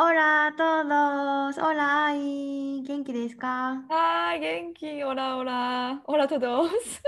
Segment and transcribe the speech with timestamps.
[0.00, 7.02] オラトードオラアイ元気ですかはーい、元気、オラオラ、オラトドース。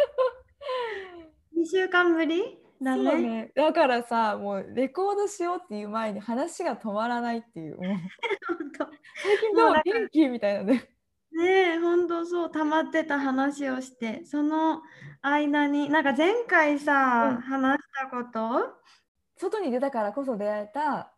[1.57, 3.53] 2週間ぶりだねね。
[3.55, 7.77] だからさ、もうレコードしようっていう前に話が止まらないっていう。
[7.77, 7.87] 本
[9.23, 10.91] 最近どう元気みたいなね。
[11.33, 14.83] 当ねえ本当そう溜まってた話をしてその
[15.23, 18.81] 間になんか前回さ、うん話したこと
[19.37, 21.10] 外に出たからこそ出会えた、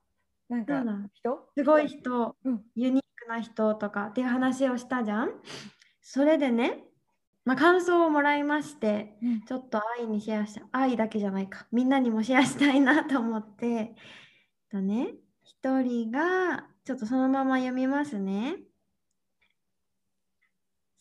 [0.56, 1.48] なんか人？
[1.56, 2.62] すごい人、うん。
[2.74, 4.06] ユニークな人とか。
[4.06, 5.30] っていう話をしたじゃん。
[6.00, 6.84] それでね、
[7.44, 9.40] まあ、感想をもらいまして、うん。
[9.42, 13.94] ちょっと愛にシェアした、愛だけじゃないか、みんなにもシェアしたいなと思って、えっ
[14.70, 18.56] とね、一人が、ちょっとそのまま読みますね。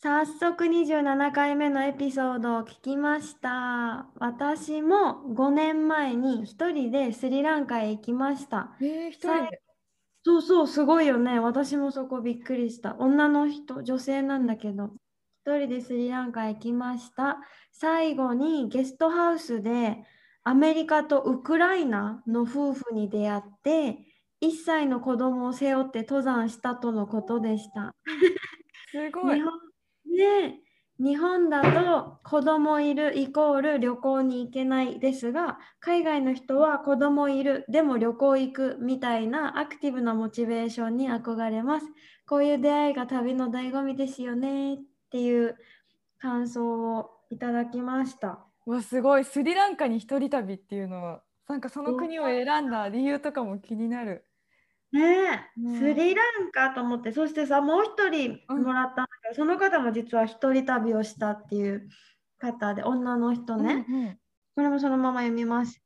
[0.04, 4.08] 早速27回目のエピソードを聞きました。
[4.18, 8.72] 私も5年前に一人でスリランカへ行きました。
[8.80, 9.62] えー、一人で？
[10.24, 11.38] そうそう、すごいよね。
[11.38, 12.96] 私もそこびっくりした。
[12.98, 14.90] 女の人、女性なんだけど、
[15.46, 17.38] 一人でスリランカへ行きました。
[17.70, 19.98] 最後にゲストハウスで
[20.42, 23.98] アメリカとウクライナの夫婦に出会って、
[24.42, 27.94] 1歳の子供を背負って登山したとのことでした。
[28.90, 29.40] すごい
[30.12, 30.60] ね、
[30.98, 41.86] 日本だと子供いるイコール旅行に行けないですが海外の人は子供いるでも旅行行くみたいなアクティブなモチベーションに憧れます。
[42.26, 44.78] こういう出会いが旅の醍醐味ですよねっ
[45.10, 45.56] ていう
[46.18, 48.46] 感想をいただきました。
[48.66, 49.24] わすごい。
[49.24, 54.24] スリランカに一人旅っていうのはなんかその国を選んだ理由とかも気になる。
[54.92, 55.48] ね
[55.78, 61.88] スリランカと思ってそしてさもう一人もらったんだけど、その方も実は一人旅をしたっていう
[62.38, 64.18] 方で女の人ね、うんうん
[64.54, 65.82] これもそのまま読みます。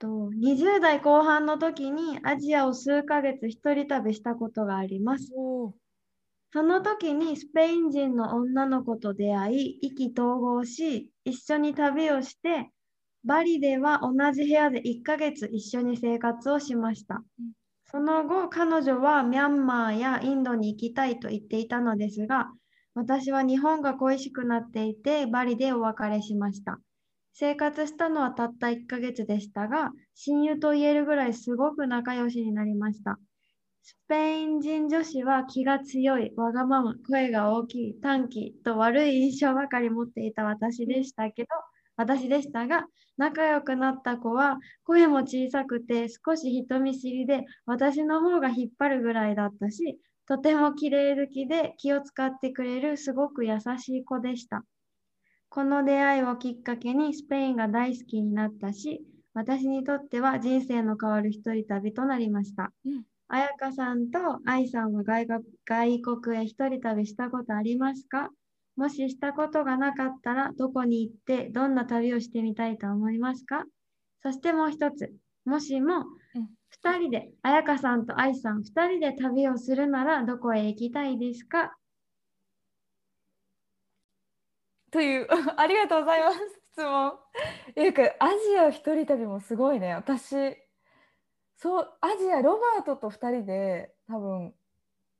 [0.00, 5.30] と20代後半の時にアジアを数ヶ月一人旅したことがあります。
[6.52, 12.70] その時にスペイン人の女の子と出会い、意気投合し、一緒に旅をして、
[13.24, 17.52] バリでは同じ部屋で1ヶ月一緒に生活をしましたうん。
[17.94, 22.50] その後、彼女はミャンマーやインドに行きたいと言っていたのですが、
[22.92, 26.80] 私は日本が恋しくなっていて、バリでお別れしました。
[27.34, 33.20] 生活したのはたった1ヶ月でしたが、親友と言えるぐらいすごく仲良しになりました。
[33.84, 41.48] スペイン人女子は気が強い、わがまま、声が大きい、短気と悪い印象ばかり持っていた私でしたけど、
[41.96, 54.64] 私でしたが、仲良くなった子は声も小さくて少し人見知りで私の方が引っ張るぐらいだったし、とても綺麗好きで気を使ってくれるすごく優しい子でした。
[55.48, 62.72] この出会いをきっかけにスペインが大好きになったし、私にとっては人生の変わる一人旅となりました。
[62.84, 68.30] うん彩香さんと愛さんは外国外国へ一人旅したことありますか？
[68.76, 73.64] もししたことがなかったらどこに行ってどんな旅をしてみたいと思いますか？
[74.22, 75.12] そしてもう一つ、
[75.44, 75.98] もしも
[76.34, 76.48] うん。
[76.70, 81.76] 二人で、彩香さんと愛さん二人で旅をするならどこへ行きたいですか？
[84.90, 86.38] という ありがとうございます。
[86.72, 87.12] 質問。
[87.76, 89.94] いうかアジア一人旅もすごいね。
[89.94, 90.56] 私
[91.56, 94.54] そうアジアロバートと2人で多分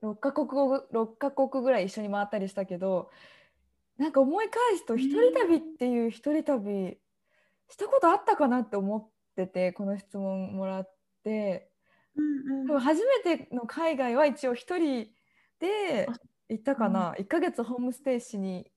[0.02, 3.10] 6カ国語6カ国ぐらい一緒に回ったりしたけど
[3.98, 6.98] なんか思い返すと一人旅っていう一人旅
[7.68, 11.70] したことあったかなって思っててこの質問もらって。
[12.16, 15.08] うん多分初めての海外は一応一人
[15.58, 16.12] であ
[16.48, 18.70] 行ったかな、1ヶ月ホームステイしに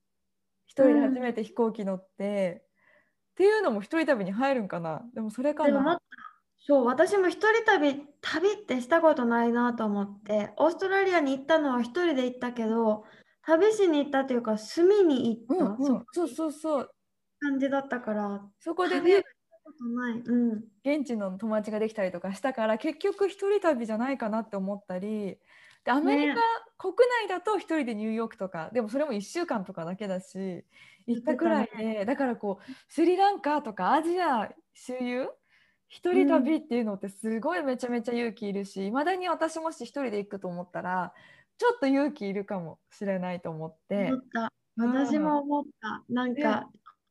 [0.65, 2.63] 一人で初めて飛行機乗って、
[3.31, 5.03] っていうのも一人旅に入るんかな。
[5.13, 5.99] でもそれかな。
[6.57, 13.05] そう、私も一人旅、旅ってしたことないなと思って、オーストラリアに行ったのは一人で行ったけど、
[13.47, 16.27] 旅しに行ったというか、住みに行った、うんうん、そう。
[16.27, 16.89] そうそう
[17.39, 19.23] 感じだったから、そこでねした
[19.63, 20.19] ことない。
[20.19, 20.63] うん。
[20.83, 25.37] 現地の友達ができたりとかしたから結局一人旅じゃないかなって思ったり。
[25.85, 26.41] でアメリカ、ね。
[26.77, 26.93] 国
[27.25, 30.65] 内だと一人でニューヨークとかでもそれも1週間とかだけだし
[31.05, 35.29] 行ったくらいでだからこうスリランカとかアジア周遊？
[35.87, 41.13] 一人旅っていうのってすごいめちゃめちゃ勇気いるしいまだに私もし一人で行くと思ったら
[41.57, 44.53] ちょっと勇気いるかもしれないと思って思った。
[44.77, 46.03] 私も思った。
[46.09, 46.69] なんねか、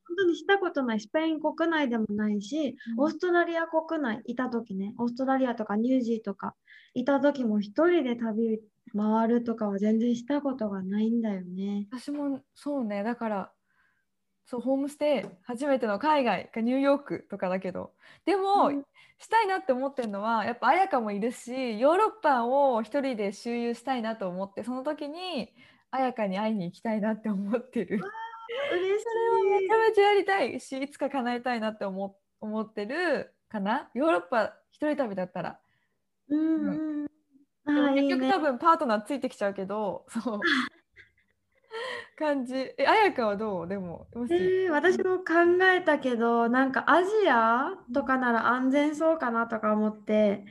[0.09, 6.55] 本当にしたことない、スペイン国内でもないし、うんオーストラリア国内いた時ね、オーストラリアとかニュージーとか
[6.95, 8.61] いた時も一人で旅
[8.97, 11.89] 回るとかは全然したことがないんだよね。
[11.91, 13.53] 私もそうねだから
[14.47, 17.93] そうホームステイ初めての海外かニューヨークとかだけど
[18.25, 18.85] でも、うん
[19.19, 25.53] したいなって思ってるのはやっぱ彩香もいるしヨーロッパを一人で周遊したいなと思ってその時に
[25.91, 28.01] 彩香に会いに行きたいなって思ってる。
[28.73, 33.89] 嬉しそれはめちゃめちゃやりたいしいつか叶えたいなって思思ってるかな？
[33.95, 35.59] ヨーロッパ一人旅だったら。
[36.31, 36.35] い。
[36.35, 37.07] うん
[37.65, 37.95] うん。
[37.95, 38.39] 結局多。
[38.39, 40.41] 分パートナーついてきちゃうけどそう
[42.17, 42.55] 感じ。
[42.55, 43.69] え彩香はどう？
[43.69, 50.45] でももし、えー私も考えたけど、なんかアジアとかなら安全そうかなとか思って、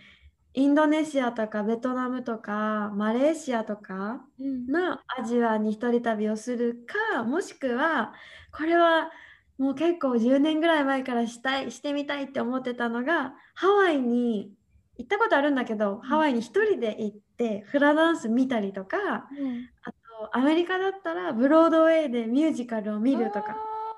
[0.54, 4.66] インドネシアとかベトナムとかマレーシアとかうん。
[4.68, 8.14] のアジアに一人旅をするか、もしくは
[8.52, 9.12] これは
[9.58, 14.54] もう結構10年ぐらい前からしたい、してみたいって思ってたのが、ハワイに
[14.98, 18.98] 行ったことあるんだけど、ハワイに一人で行ってフラダンス見たりとか、
[19.32, 19.70] うん。
[19.84, 19.98] あと
[20.34, 23.58] アメリカだったらブロードウェイでミュージカルを見るとか、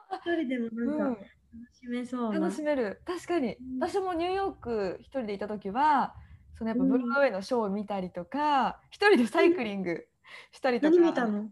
[0.10, 1.28] あ一人でもーなんか楽
[1.74, 2.40] しめそうな。
[2.40, 3.02] 楽しめる。
[3.06, 3.80] 確かに、うん。
[3.80, 6.16] 私もニューヨーク一人でいた時は
[6.58, 6.90] そのやっぱうん。
[6.90, 10.06] ブロードウェイのショーを見たりとか一人でサイクリング
[10.52, 11.50] したりとか、何見たの？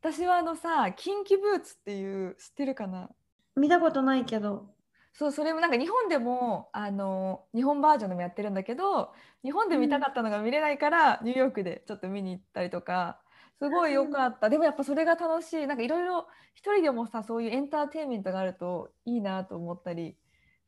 [0.00, 3.10] 私はあのさキンキブーツっていう知ってるかな？
[3.56, 4.74] 見たことないけど。
[5.18, 13.18] そうそれもなんか日本でもあの日本バージョンでもやってるんだけど日本で見たかったのが見れないから、ニューヨークでちょっと見に行ったりとか
[13.58, 20.16] すごい良かった、でもやっぱそれが楽しいなんかいろいろ一人でもさそういうエンターテインメントがあるといいなと思ったり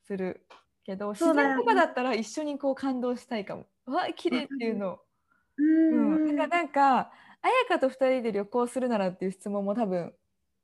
[0.06, 0.46] する
[0.84, 3.66] けど自然とかだったら一緒にこう感動したいかも。
[3.86, 4.98] うわ綺麗っていうのを。
[5.58, 7.10] ううん、んだからなんか
[7.42, 10.12] 彩香と2人で旅行するならっていう質問も多分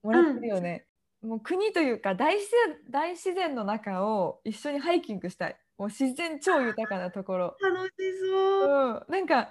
[0.03, 0.87] もらってるよね。
[1.23, 5.57] もう国というか大自然大自然の中を一緒にハイキングしたい。
[5.79, 7.57] もう自然超豊かなところ。
[7.61, 9.05] 楽しそう。
[9.09, 9.51] うん、なんか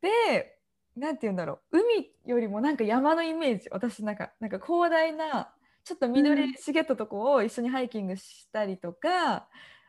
[0.00, 0.58] で
[0.96, 5.54] なんて言うんだろう海よりもなんか山のイメージ私なんかなんか広大な
[5.84, 9.48] ちょっと緑茂ったとこを一緒にハイキングしたりとか、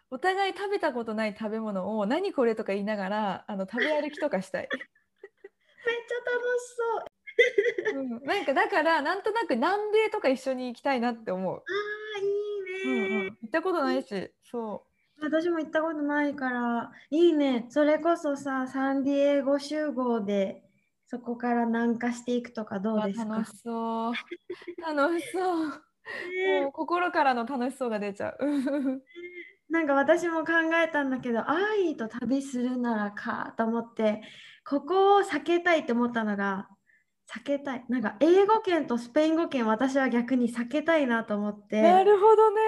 [0.09, 4.69] お互い食べたことない食べ物を何これとか言いながらあの食べ歩きとかしたい。
[4.71, 7.99] めっちゃ楽しそう。
[7.99, 11.57] うん、なんかだからなんとなく南米とか一緒に行きたいなって思う。
[11.57, 11.61] あ
[12.17, 14.85] あ、いいね、うんうん、行ったことないし、そ
[15.19, 17.65] 私も行ったことないから、いいね。
[17.69, 20.63] それこそさ、サンディエゴ集合で、
[21.07, 22.99] そこから南下していくとかどう。
[22.99, 23.25] うですか？
[23.35, 24.13] 楽しそう。
[24.81, 25.67] 楽しそう。
[25.67, 28.37] ねもう心からの楽しそうが出ちゃう。
[29.69, 30.53] なんか私も考
[30.83, 34.21] えたんだけど、愛と旅するならかと思って、
[34.67, 36.67] ここを避けたいって思ったのが、
[37.33, 37.85] 避けたい。
[37.89, 41.81] なんか英語圏とスペイン語圏、私は逆に避けたいなと思って。
[41.81, 42.61] なるほどね。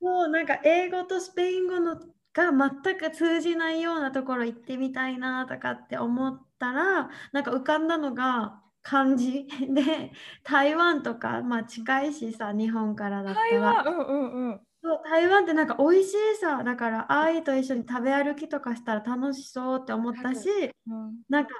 [0.00, 1.96] もうなんか英語とスペイン語の
[2.32, 10.12] が全く通じないようなところ行ってみたいなとかって思ったらなんか浮かんだのが漢字で
[10.44, 14.60] 台湾とかまあ近いしさ日本からだった台湾、らうんうんうん。
[14.82, 20.48] そう台湾ってなんか美味しいさだから愛と一緒に食べ歩きとかしたら楽しそうって思ったし
[20.88, 21.22] うん。
[21.28, 21.50] なんか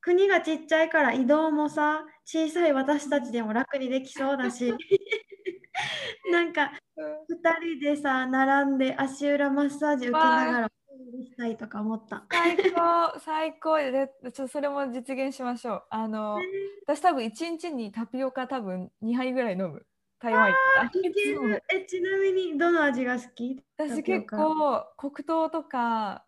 [0.00, 4.74] 国がちっちゃいから移動もさ小さい私たちでも楽にできそうだし
[6.30, 10.70] なんか2人でさ並んで足裏マッサージ受けながら
[11.24, 12.24] したいとか思った。
[12.30, 15.84] 最高、 最高で、ちょそれも実現しましょう。
[15.90, 16.38] あの、
[16.86, 19.86] 私多分一日にタピオカ多分2杯ぐらい飲む。
[20.18, 23.60] 台湾行った えちなみにどの味が好き？
[23.76, 26.24] 私結構黒糖とか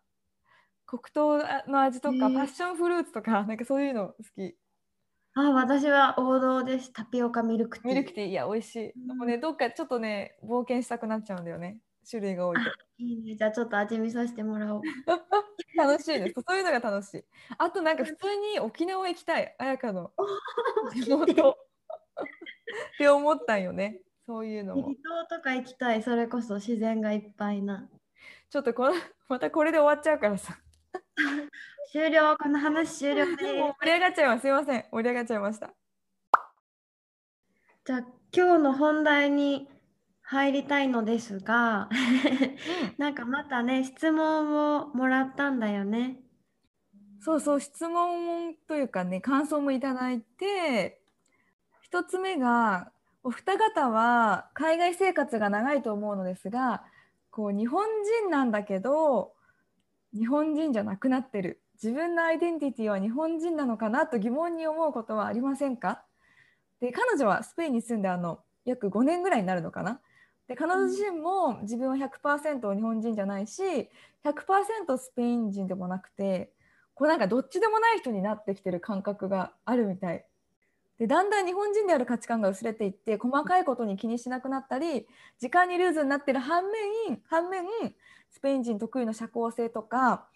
[0.85, 1.37] 黒糖
[1.71, 4.57] の味とか、へえパッションフルーツとかなんかそういうの好き
[5.37, 6.93] あ私は王道です。
[6.93, 7.93] タピオカミルクティー。
[7.93, 8.29] ミルクティー。
[8.29, 9.07] いや美味しい、うん。
[9.07, 11.77] でもねどっかちょっとね冒険したくなっちゃうんだよね。
[12.09, 12.61] 種類が多いと。
[12.99, 13.35] いいね。
[13.35, 14.81] じゃあちょっと味見させてもらおう。
[15.77, 16.35] 楽しいです。
[16.47, 17.25] そういうのが楽しい。
[17.57, 19.55] あとなんか普通に沖縄行きたい。
[19.59, 20.11] 彩香の
[20.95, 21.51] 地元。
[21.51, 21.55] っ
[22.97, 24.01] て思ったんよね。
[24.25, 24.83] そういうのも。
[24.83, 26.01] 離島とか行きたい。
[26.01, 27.89] それこそ自然がいっぱいな。
[28.49, 28.93] ちょっとこの
[29.27, 30.57] またこれで終わっちゃうからさ
[31.91, 32.37] 終了。
[32.37, 33.37] この話終了です。
[33.37, 35.73] 盛り上がっちゃいますすいません盛り上がっちゃいました
[37.85, 37.99] じゃあ
[38.31, 39.69] 今日の本題に
[40.21, 41.87] 入りたいのですが、
[42.97, 46.25] なんかまたね、質問をもらったんだよね。
[47.25, 51.01] そうそう質問というかね感想もいただいて
[51.81, 52.91] 一つ目が
[53.23, 56.83] お二方は海外生活が長いと思うのですが
[57.31, 57.83] こう日本
[58.21, 59.31] 人なんだけど
[60.15, 61.61] 日本人じゃなくなってる。
[61.73, 66.03] 自分のアイデンティティは日本人なのかなと疑問に思うことはありませんか？
[66.79, 69.99] で彼女はスペインに住んであの約5年ぐらいになるのかな？
[70.47, 73.61] で彼女自身も自分は100%日本人じゃないし
[74.23, 76.51] 100%スペイン人でもなくて
[76.93, 80.25] こうなんかどっちでもない人になってきてる感覚があるみたい。
[80.97, 85.05] でだんだん日本人である価値観が薄れていって細かいことに気にしなくなったり
[85.39, 87.65] 時間にルーズになってる反面反面
[88.35, 90.27] スペイン人特有の社交性とか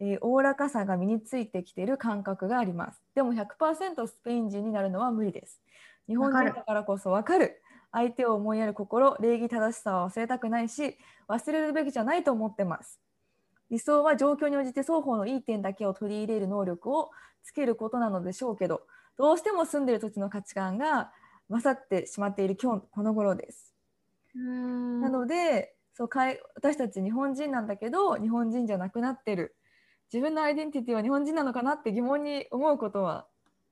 [0.00, 3.02] えおおらかさが身についてきている感覚があります。
[3.14, 5.60] でも100%スペイン人になるのは無理です。
[6.08, 7.60] 日本人だからこそ分かる。
[7.92, 10.96] 相手を思いやる心、礼儀正しさは忘れたくないし、
[11.28, 12.98] 忘れるべきじゃないと思ってます。
[13.70, 17.10] 理想は状況に応じて双方のいい点だけを取り入れる能力を
[17.44, 18.80] つけることなのでしょうけど、
[19.18, 21.12] どうしても住んでいる土地の価値観が
[21.50, 23.74] 勝ってしまっている今日この頃です。
[24.34, 26.08] なのでそう
[26.54, 29.54] 私たち日本人なんだけど日本人じゃなくなってる
[30.12, 33.26] 自分のアイデンティティは日本人なのかなって疑問に思うことは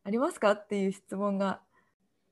[0.04, 1.60] ありますかっていう質問が。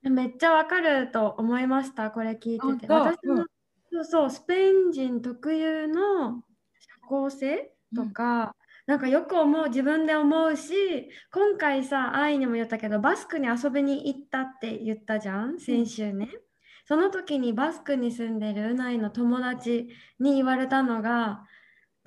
[0.03, 2.93] めっちゃわかると思いました、これ聞いてて。
[2.93, 3.47] 私も、うん、
[3.93, 6.43] そうそう、スペイン人特有の
[6.79, 8.55] 社交性とか、
[8.87, 16.31] うん、なんかよく思う、自分で思うし、今回さ、愛にも言ったけど、バスクに遊びに行ったって言ったじゃん、先週ね。
[16.33, 16.41] うん、
[16.89, 21.45] その時にバスクに住んでるうないの友達に言われたのが、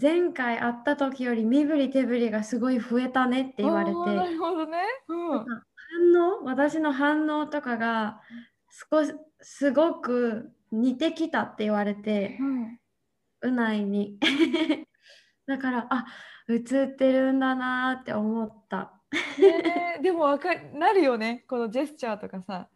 [0.01, 8.21] 前回会った時より身振り手振りがすごい増えたねって言われてなるほどね、うん、反応私の反応とかが
[8.91, 12.79] 少しすごく似てきたって言われて、うん、
[13.41, 14.17] うないに。
[15.45, 16.07] だからあ
[16.49, 18.93] 映ってるんだなって思った、
[19.37, 21.45] えー、でもわかなるよね。
[21.47, 22.67] このジェスチャーとかさ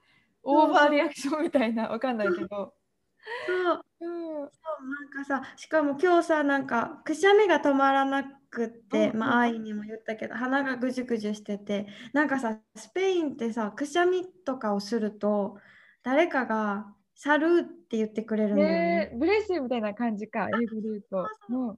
[0.45, 2.47] オーバーリアクションみたいなわかんないけど。
[2.47, 15.57] そう、うん、そうなんかさしかも今日さなんかくしゃみが止まらなくって、うん、まあ愛にも言ったけど鼻がぐじゅぐじゅしててなんかさスペインってさくしゃみとかをすると
[16.03, 16.85] 誰かが
[17.15, 19.11] 「サルー」って言ってくれるんだよね。
[19.17, 21.25] ブレスみたいな感じか英語で言うと。
[21.49, 21.77] うん、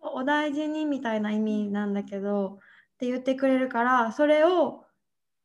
[0.00, 2.58] お大事にみたいな意味なんだけど
[2.94, 4.84] って言ってくれるからそれを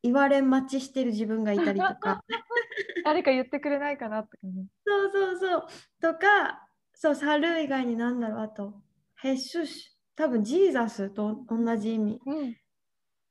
[0.04, 2.22] 言われ待ちしてる自分がいたりとか。
[3.04, 5.66] 誰か言ってくれないかなとかねそうそうそう。
[6.00, 8.38] とかそうサル以外に何だろう。
[8.40, 8.82] あと
[9.16, 12.56] ヘッシュシ多分ジーザスと同じ意味、うん、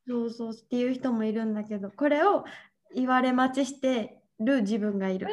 [0.07, 1.91] そうそうっていう人もいるんだけど。
[1.91, 2.43] これを
[2.95, 5.27] 言われ待ちしてる自分がいる。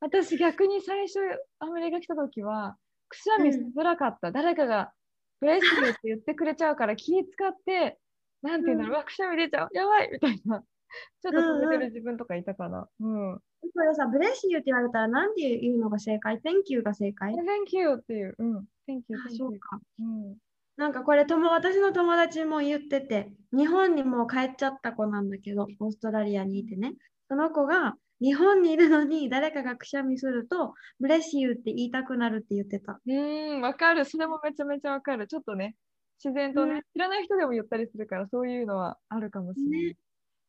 [0.00, 1.18] 私逆に最初
[1.58, 2.76] アメリカ来た時は
[3.08, 4.92] くしゃみしづらかった、うん、誰かが
[5.40, 7.98] プレスリーって言ってくれちゃうから気使って
[8.44, 10.60] なんていうんだろう、うん、くしゃみ出ちゃう、やばいみたいな、
[11.22, 12.88] ちょっと止めてる自分とかいたかな。
[13.00, 13.32] うん。
[13.32, 18.34] うん、これさ、ブレシユって言われたら、なんて言うのが正解 ?Thank you が正解 ?Thank you っていう。
[18.38, 18.56] うん。
[18.86, 19.36] Thank you, thank you.
[19.38, 19.80] そうか。
[19.98, 20.36] うん。
[20.76, 26.94] なんかこれとも私の友達も言ってて日本にもう帰っちゃった子なんだけどオーストラリアにいてね
[27.28, 35.76] その子が日本にいるのに誰かがくしゃみするとブレシユって言いたくなるって言ってたうんわかるそれもめちゃめちゃわかるちょっとね
[36.24, 39.96] 自然とね、知らない人でも言ったりするからそういうのはあるかもしれない。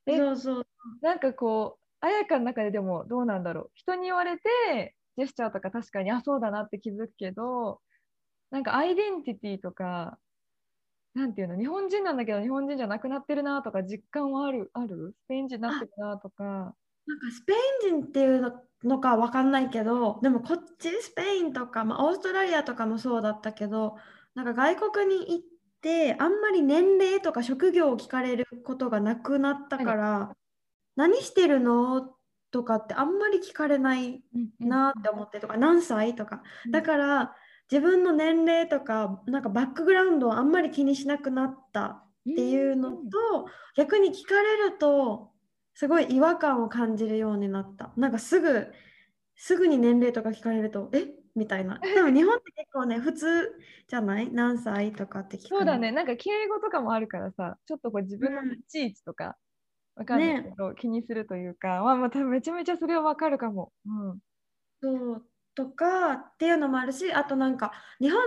[0.06, 0.68] ね、そうそう。
[1.02, 3.72] なんかこう綾香の中ででもどうなんだろう。
[3.74, 7.80] 人に言われてジェスチャーとか確かにあそうだなって気づくけど
[8.52, 10.18] なんかアイデンティティとか
[11.14, 15.16] なんていうの日本人なんだけど日本人じゃなくなってるなとか実感はあるある？
[15.26, 16.76] スペイン人になってるなとか。
[17.08, 17.54] なんかスペ
[17.88, 18.54] イン人っていう
[18.84, 23.96] のか分かんないけどでもこっちスペインとか、まあ、オーストラリアとかもそうだったけど
[24.34, 25.46] なんか外国に行っ
[25.86, 30.36] ってあんまり年齢とか職業を聞かれることがなくなったから、はい、
[30.96, 32.10] 何してるの？
[32.52, 34.22] とかってあんまり聞かれない
[34.60, 36.16] なって思ってとか、何歳？
[36.16, 37.36] とか、だから
[37.70, 42.04] 自分の年齢とかなんかバックグラウンドをあんまり気にしなくなったっ
[42.36, 42.98] ていうのと、
[43.76, 45.32] 逆に聞かれると
[45.74, 47.92] すごい違和感を感じるようになった。
[47.98, 48.68] なんかすぐ
[49.36, 51.10] すぐに年齢とか聞かれるとえ？
[51.36, 51.80] みたいな。
[51.80, 53.54] でも日本って結構ね、普通
[53.88, 54.32] じゃない？
[54.32, 59.36] 何歳とかって聞くそうだね、なんか敬語とかもあるからさ、ちょっとこう自分の立ち位置とか、
[59.96, 63.72] わかんないけど、ね、気にするというか、まあ、まためちゃめちゃそれはわかるかも。
[63.86, 64.20] うん、
[64.82, 65.26] そう
[65.56, 68.20] とかっていうのもあるし、あとなんか日本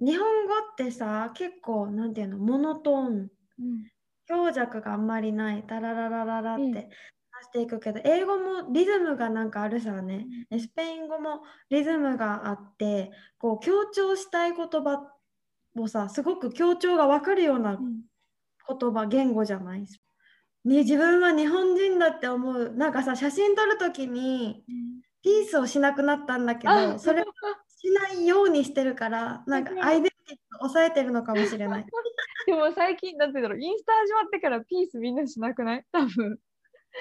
[0.00, 3.30] 日本語ってさ、結構なんていうの、モノトーン、うん、
[4.26, 6.88] 強弱があんまりない、タラララララって、
[7.42, 15.10] していくけど英語もリズムがなんかあるさね、うん、スペイン語もリズムがあってこう強調したい言葉
[15.76, 19.84] をさすごく強調が分かるような言葉、うん、言語じゃない？
[20.64, 22.70] に自分は日本人だって思う。
[22.76, 24.64] なんかさ写真撮る時に
[25.22, 27.24] ピースをしなくなったんだけどそれを
[27.80, 31.86] しないようににしてるから、なんかアイデンティティを抑えてるのかもしれない。
[32.46, 35.84] でも最近、なんて言うんだろう、インスタ始まってからピースみんなしなくない？
[35.92, 36.38] 多分。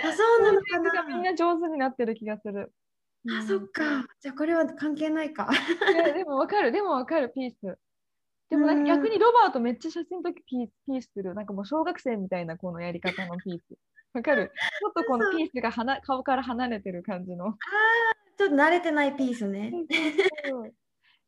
[0.03, 1.31] あ、そうなのかなみんな。
[1.31, 2.71] な上手になってる気がする。
[3.29, 4.05] あ、そっか。
[4.21, 5.49] じゃあこれは関係ないか。
[6.05, 7.77] ででもわかる、でもわかる、ピース。
[8.49, 11.35] でもなんか逆にロバートめっちゃ写真の時ピースピースする。
[11.35, 13.63] なんかもう小学生みたいなこのやり方のピース。
[14.13, 14.51] わかる？
[14.79, 17.57] ちょっとこのピースがはな顔から離れてる感じの。
[18.37, 19.73] ちょっと慣れてないピースね。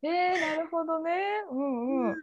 [0.02, 1.12] えー、なるほどね。
[1.52, 2.16] うんうん。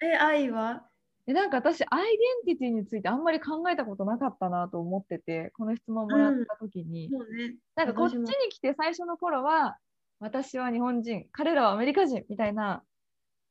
[0.00, 0.84] え、愛は？
[1.26, 7.08] でなんか私、アイデンティティについてあんまり考えたことなかったなと思ってて、この質問もらった時に。
[7.10, 7.56] もうね。
[7.76, 9.78] なんかこっちに来て最初の頃は、
[10.18, 12.82] 私は日本人、彼らはアメリカ人みたいな、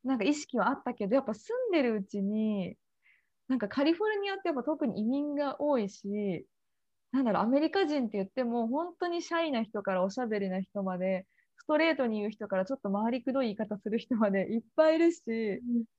[0.04, 2.76] なんか意識はあったけど、やっぱ住んでるうちに、
[3.48, 6.46] なんかカリフォルニアってやっぱ特に移民が多いし、
[7.12, 11.38] なんだろう、アメリカ人って言っても、本当にシャイな人からおしゃべりな人まで、ス
[11.70, 15.22] トレートに言う人からちょっと回りくどい言い方する人までいっぱいいるし、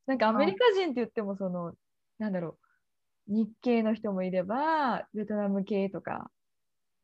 [0.06, 1.74] なんかアメリカ人って言っても、その、
[2.18, 2.58] なんだろ
[3.28, 6.28] う、日系の人もいれば、ベトナム系とか、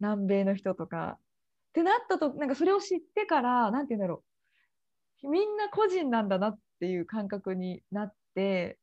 [0.00, 4.24] 南米の人とか、ってなったと、なんかそれを知ってから、なんて言うんだろ
[5.22, 8.80] う、みんな個人なんだなっていう感覚になって、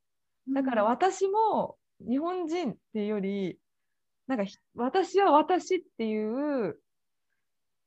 [0.48, 3.60] だから私も日本人っていうより、
[4.28, 6.80] なんかひ私は私っていう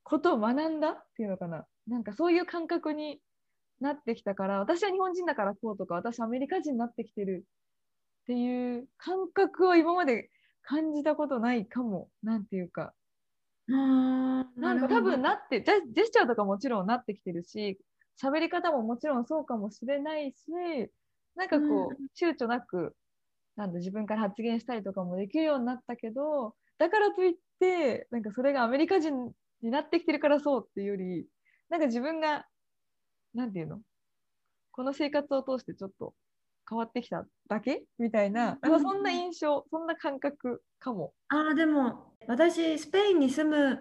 [0.02, 1.64] ことを学んだっていうのかな。
[1.86, 3.20] なんかそういう感覚に
[3.80, 7.44] なってきたから、私は日本人だからこうとか、私アメリカ人になってきてる
[8.22, 10.30] っていう感覚を今まで
[10.62, 12.08] 感じたことないかも。
[12.22, 12.92] なんていうか。
[13.68, 17.78] なんか多分ななって、ジェジェスチャーとかもちろんなってきてるし、
[18.22, 20.36] 喋り方ももちろんそうかもしれないし、
[21.34, 22.96] なんかこう、躊躇なく、
[23.56, 31.26] なんだ、自分から発言したりとかもできるようになったけど、だからといって、なんかそれがアメリカ人になってきてるからそうっていうより、
[31.68, 32.46] なんか自分が、
[33.34, 33.80] なんていうの？
[34.72, 36.14] この生活を通してちょっと
[36.68, 37.84] 変わってきただけ？
[37.98, 41.12] みたいな、そんな印象、そんな感覚かも。
[41.28, 43.80] あーでも私スペインに住む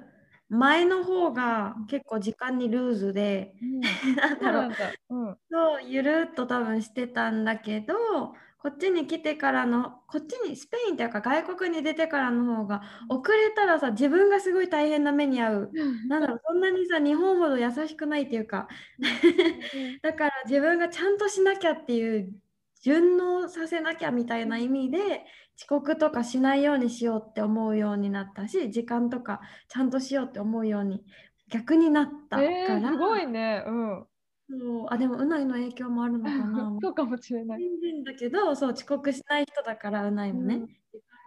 [0.49, 3.55] 前の方が結構時間にルーズで、
[4.41, 5.15] なんだろう。
[5.15, 5.37] うん。
[5.51, 8.33] そうゆるっと多分してたんだけど
[8.65, 15.71] こっちに来てからのこっちにスペインっていうか外国に出てからの方が遅れたらさ自分がすごい大変な目に遭う。
[16.07, 18.67] なんだろうそんなにさ日本ほど優しくないっていうか。
[20.01, 22.33] だから自分がちゃんとしなきゃっていう
[22.81, 25.27] 順応させなきゃみたいな意味で
[25.59, 31.05] 遅刻とかしないようにしようって思うようになったし時間とかちゃんとしようって思うように
[31.49, 33.63] 逆になったから、えー、すごいね。
[33.67, 34.07] うん。
[34.49, 34.87] そう。
[34.89, 36.77] あでもうないの影響もあるのかな。
[36.81, 37.61] そうかもしれない。
[38.03, 40.65] だけどそう遅刻しない人だからうないもね、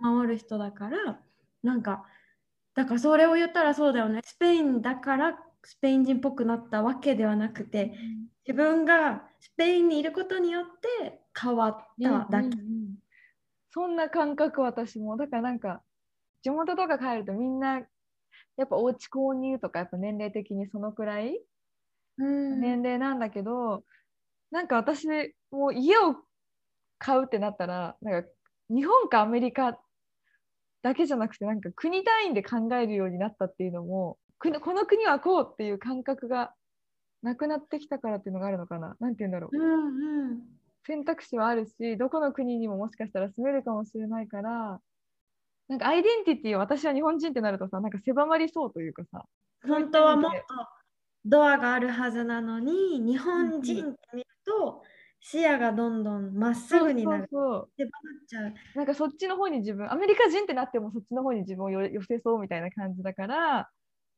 [0.00, 0.14] うん。
[0.14, 1.20] 守る人だから
[1.62, 2.06] なんか
[2.74, 4.20] だからそれを言ったらそうだよね。
[4.24, 7.94] スペインだからスペイン人っぽくなったわけではなくて
[8.46, 10.64] 自分がスペインにいることによっ
[11.00, 12.98] て変わっただけ、うんうんうん。
[13.70, 15.16] そんな感覚私も。
[15.16, 15.82] だからなんか
[16.42, 17.80] 地元とか帰るとみんな
[18.56, 21.42] やっぱお家購入とかやっぱ年齢的にそのくらいうん
[22.18, 23.84] 年齢なんだけど、
[24.50, 25.06] なんか私
[25.50, 26.16] もう家を
[26.98, 28.28] 買うってなったらなんか
[28.70, 29.78] 日本かアメリカ
[30.82, 36.52] だけじゃなくてなんか国単位で考えるようになったっていうのもくこの国はこうっていう感覚が
[37.22, 38.96] なくなってきたからっていうのがあるのかな。
[39.00, 39.56] なんて言うんだろう。
[39.56, 40.40] うんうん。
[40.86, 44.80] 選択肢はあるしどこの国にももしかしたら住めるかもしれないから
[45.68, 49.24] なんかアイデンティティを私は日本人ってなるとさなんか狭まりそうというかさ
[49.66, 50.38] 本当はもっと
[51.24, 54.82] ドアがあるはずなのに日本人って見ると
[55.20, 57.28] 視野がどんどんまっすぐになる。
[57.30, 57.68] そう
[58.74, 63.68] なんかそっちの方に自分アメリカ人ってなってもそっちの方に自分をよ寄せそうみたいな感じだから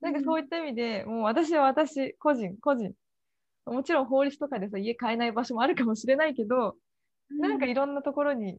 [0.00, 2.92] なんかそういった意味で、もう私は私個人個人。
[3.66, 6.74] もちろん法律とかでさ家買えない場所もあるかもしれないけど、
[7.28, 8.58] なんかいろんなところに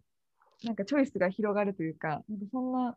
[0.63, 2.95] なんかチョイスが広がるというか、なんかそんな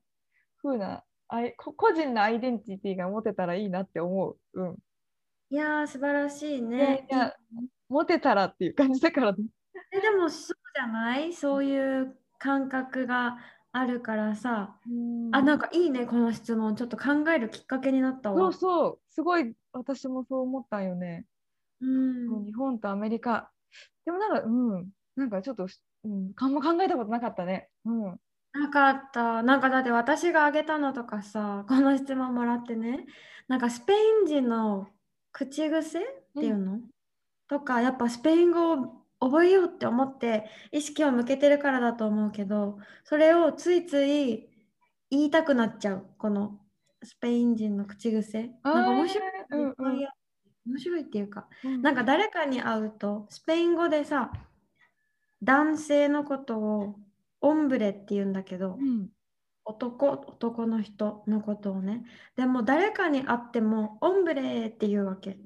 [0.62, 4.36] 風なあいこ個人のアイデンティティが持てたらいいなって思う。
[4.52, 4.76] うん。
[5.54, 7.06] いやー素晴らしいね。
[7.08, 7.32] いや
[7.88, 9.44] 持てたらっていう感じだからね。
[9.92, 11.32] えでもそうじゃない？
[11.32, 13.38] そういう感覚が
[13.70, 14.74] あるからさ、
[15.30, 16.74] あなんかいいねこの質問。
[16.74, 18.36] ちょっと考えるきっかけになったわ。
[18.36, 21.24] そうそう、すごい私もそう思ったんよね。
[21.80, 22.46] うん。
[22.46, 23.48] 日本とアメリカ。
[24.04, 25.68] でもなんか、うん、なんかちょっと、
[26.02, 27.68] うん、あんま考えたことなかったね。
[27.84, 28.02] うん。
[28.54, 29.44] なかった。
[29.44, 33.06] なんかだって私が挙げたのとかさこの質問もらってね。
[33.46, 34.88] なんかスペイン人の
[35.34, 36.02] 口癖っ
[36.38, 36.80] ていうの、
[37.48, 44.48] とかやっぱスペイン語を覚えようって思って意識を向けてるからだと思うけどそれをついつい
[45.10, 46.58] 言いたくなっちゃうこの
[47.04, 48.50] スペイン人の口癖。
[48.62, 49.32] なんか面白い。
[49.50, 51.82] のいっぱいあって面白いっていうか、うん。
[51.82, 54.32] なんか誰かに会うと、スペイン語でさ、
[55.42, 56.96] 男性のことを
[57.42, 59.08] オンブレって言うんだけど、うん
[59.64, 62.04] 男、男の人のことをね。
[62.36, 65.38] でも誰かに会っても、オンブレって言うわけ。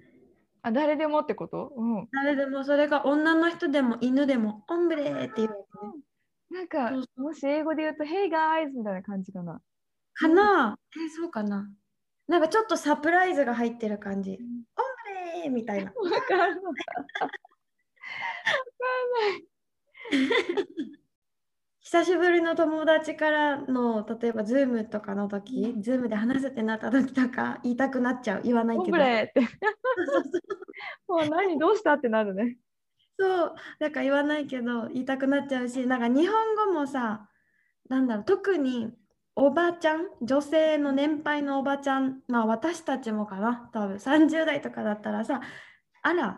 [0.62, 5.92] あ誰でもってこと、うん、誰でも、それが女の人でも犬でも、オンブレって言うわけね。
[6.50, 9.61] なんかそうそもし英語で言うと「Hey guys」みたいな感じかな。
[10.14, 10.78] かな？
[10.96, 11.70] え、そうかな
[12.26, 14.33] なんかちょっとサプライズが入ってる感じ。
[14.33, 15.92] オンブレみたいな。
[15.96, 16.78] わかるのか。
[21.90, 28.42] 久しぶりの友達からの例えば Zoom とかの時、Zoom で話すってなった時とか言いたくなっちゃう。
[28.44, 28.98] 言わないオけど。
[31.09, 31.59] もう何？
[31.59, 31.94] どうした？
[31.94, 32.59] ってなるね。
[33.18, 33.55] そう。
[33.81, 37.27] だから言わないけど言いたくなっちゃうしなんか日本語もさ
[37.88, 38.90] なんだろう特に
[39.35, 43.70] おばちゃん女性の年配のおばちゃんまあ私たちもかな。
[43.72, 45.40] 多分30代とかだったらさ
[46.03, 46.37] あらっ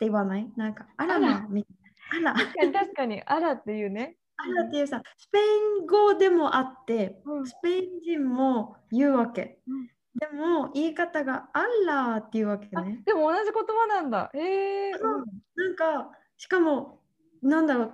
[0.00, 0.50] て言わない？
[0.56, 2.32] なんかあらまみたいな。
[2.32, 2.44] あら。
[2.44, 4.16] 確かに確かに、あらっていうね。
[4.36, 9.58] あらっていうさ、スペイン語でもあって、うんスペイン人も言うわけ。
[9.66, 13.00] うんでも言い方があらっていうわけあね。
[13.06, 14.30] でも同じ言葉なんだ。
[14.34, 14.92] へえ。
[14.92, 15.24] そう
[15.56, 17.00] なんか、しかも、
[17.42, 17.92] なんだろう、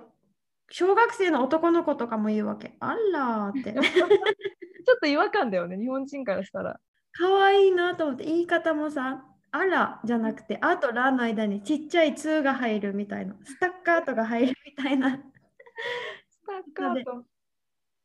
[0.69, 2.75] 小学生の男の子とかも言うわけ。
[2.79, 3.73] あらって。
[3.79, 6.79] ちょっと違和感だよね、日本人からしたら。
[7.13, 15.19] かわいいなと思って、言い方もさ、あらじゃなくて、あとらの間にちっちゃいつが入るみたいな、スタッカートが入るみたいな。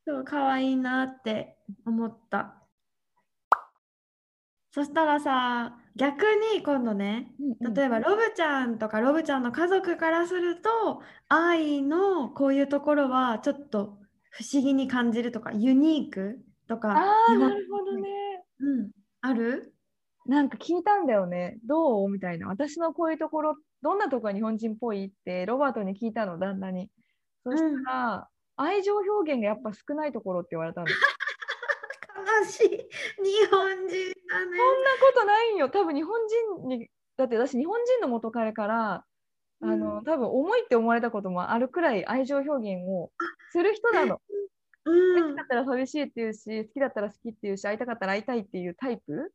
[0.07, 2.61] そう、かわいいなって思った。
[4.71, 13.99] そしたらさ、逆に今度ね、例えばロブちゃんとかロブちゃんの家族からすると、愛のこういうところはちょっと
[14.31, 18.11] 不思議に感じるとか、ユニークとか、ああ、なるほどね。
[18.59, 19.73] うん、ある？
[20.27, 21.59] なんか聞いたんだよね。
[21.65, 22.09] どう？
[22.09, 22.49] みたいな。
[22.49, 26.91] 私のこういうところ、どんなとこが日本人っぽいって、ロバートに聞いたの、旦那に。
[27.45, 30.87] そしたら、愛情表現がやっぱ少ないところって言われたの。
[30.89, 32.69] 悲しい。
[32.69, 33.89] 日本人だね。
[33.89, 35.69] そんなことないよ。
[35.69, 36.21] 多分日本
[36.61, 39.05] 人に、だって私日本人の元彼から、
[39.61, 43.11] あの、多分重いって思われたこともあるくらい愛情表現を
[43.51, 44.17] する人なの。
[44.17, 44.45] うん
[44.87, 49.33] 好きだったら寂しいって言うし、好きだったら好きって言うし、会いたかったら会いたいっていうタイプ？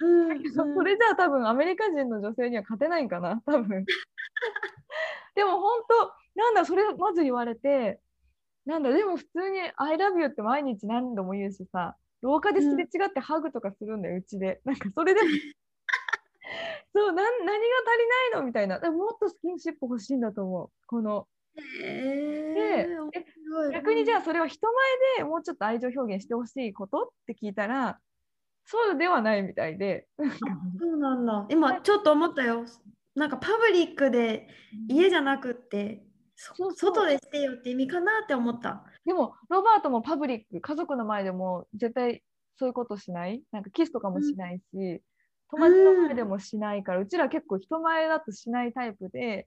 [0.00, 3.84] うんそ それじゃあ多分アメリカ人の女性には勝てないんかな、多分。
[5.34, 8.00] でも本当、なんだ、それまず言われて、
[8.66, 14.60] なんだ、でも普通に I love you って毎日何度も言うしさ、廊下ですれ違ってハグとかするんだよ、うちで。
[14.64, 15.28] なんかそれでも、
[16.94, 18.78] そう、なん何が足りないのみたいな。
[18.78, 20.70] でももっとスキンシップ欲しいんだと思う。
[20.86, 21.26] この。
[21.84, 22.86] え
[23.72, 28.00] 逆にじゃあそれを人前でもうちょっと愛情表現してほしいことって聞いたら、
[28.64, 30.06] そうではないみたいで。
[30.78, 31.46] そうなんだ。
[31.50, 32.64] 今ちょっと思ったよ。
[33.14, 34.48] なんかパブリックで
[34.88, 36.04] 家じゃなくって、
[36.44, 36.74] そそう。
[36.74, 38.84] 外でしてよって意味かなって思った。
[39.04, 42.24] でも、ロバートもパブリック、家族の前でも絶対
[42.56, 43.44] そういうことしない？
[43.52, 45.02] なんかキスとかもしないし、
[45.50, 49.46] 友達の前でもしないから、うちら結構人前だとしないタイプで、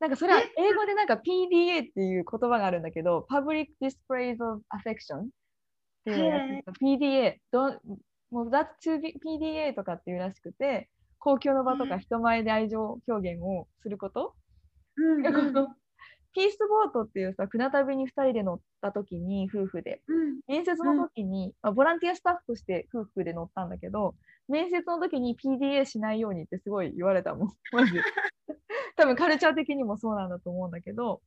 [0.00, 5.28] なんかそれは英語でなんか PDA っていう言葉があるんだけど、Public Displays of Affection っ
[6.04, 6.80] ていうやつ。
[6.80, 7.80] PDA、ど
[8.32, 14.34] もう That's to be PDA とかっていうらしくて、公共の場とか人前で愛情表現をすること？
[14.96, 15.22] うん
[16.34, 24.14] ピースボートっていうさ、船旅に2人で乗った時に夫婦で、うん面接の時に、まあボランティアスタッフとして夫婦で乗ったんだけど、
[24.48, 28.02] 面接の時に PDA しないようにってすごい言われたもん、 まず。
[28.96, 31.22] 多分カルチャー的にもそうなんだと思うんだけど、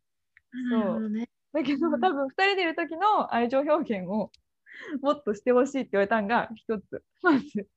[0.72, 1.30] なるほどね。
[1.54, 4.32] だけどうん多分2人でいる時の愛情表現を
[5.02, 7.04] もっとしてほしいって言われたんが一つ。
[7.22, 7.68] まず。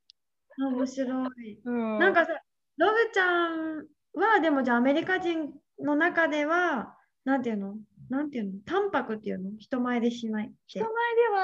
[0.59, 1.61] 面白い。
[1.65, 2.41] うん、なんかさ、
[2.77, 6.97] ロブちゃんはでもじゃあアメリカ人の中では、
[7.29, 7.77] なんていうの？
[8.09, 8.53] なんていうの？
[8.65, 9.51] 淡白っていうの？
[9.59, 10.81] 人前でしないって人。
[10.81, 10.95] 前で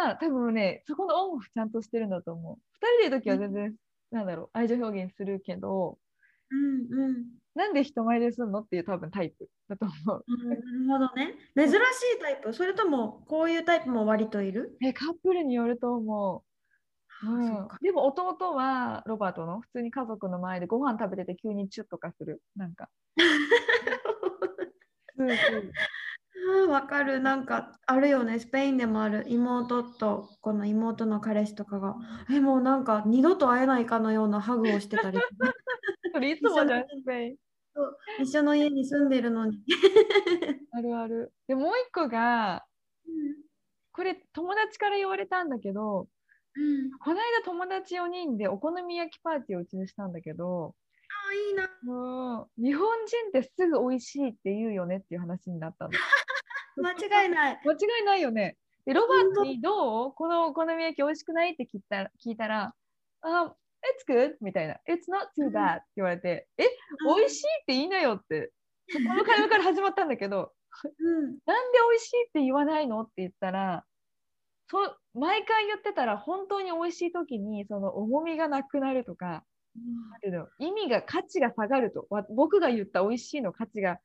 [0.09, 2.55] は多分ね、そこのオンオフちゃんとしてるんだと思う。
[2.55, 2.59] 2
[3.03, 3.75] 人でいる時は全然、
[4.11, 5.99] なんだろう、愛情表現するけど、
[6.51, 7.27] うんうん。
[7.55, 10.25] なんで人前でするのっていう多分タイプだと思う。
[10.27, 10.47] う
[10.83, 11.35] んなるほどね。
[11.55, 11.79] 珍しい
[12.19, 14.79] タイプそれともこういうタイプも割といる？
[14.83, 16.45] え、カップルによると思
[17.23, 17.27] う。
[17.27, 17.69] あうん。
[17.83, 19.61] でも弟はロバートの？
[19.61, 22.41] 普通に家族の前でご飯食べてて急にチュッとかする。
[22.57, 22.89] なんか。
[25.19, 27.21] うんうんわかる。
[27.21, 28.39] なんかあるよね。
[28.39, 31.95] スペインでもある妹とこの妹の彼氏とかが、
[32.31, 35.19] え、もうなんか二度と会えないかのようなハグをしてたり、
[36.13, 37.37] それいつもじゃん、スペイン。
[38.21, 39.59] 一緒の家に住んでるのに。
[40.73, 41.33] あるある。
[41.47, 42.65] でもう一個が、
[43.93, 46.09] これ友達から言われたんだけど、
[46.57, 46.91] うん。
[46.99, 50.75] この間友達4人でお好み焼きパーティーをうちにしたんだけど、
[51.31, 51.69] あいいな。
[51.83, 55.91] もう日本人ってすぐ美味しいって言うよねっていう話になったの。
[56.77, 57.61] 間違いない。
[57.65, 58.57] 間違いないよね。
[58.85, 60.13] で、ロバートにどう？
[60.13, 61.53] このお好み焼き美味しくない？
[61.53, 62.75] って聞いたら、聞いたら、
[63.23, 63.55] あ、
[64.09, 64.75] It's good みたいな。
[64.89, 66.65] It's not too bad って言われて、え、
[67.17, 68.53] 美味しいって言いなよって、
[68.91, 70.53] そこの会話から始まったんだけど、
[70.99, 71.39] うん。
[71.47, 73.03] なんで美味しいって言わないの？
[73.03, 73.85] って言ったら、
[74.69, 79.45] そう毎回言ってたら本当に美味しい時にその重みがなくなるとか
[80.59, 82.07] 意味が価値が下がると。
[82.11, 83.99] わ僕が言った美味しいの価値が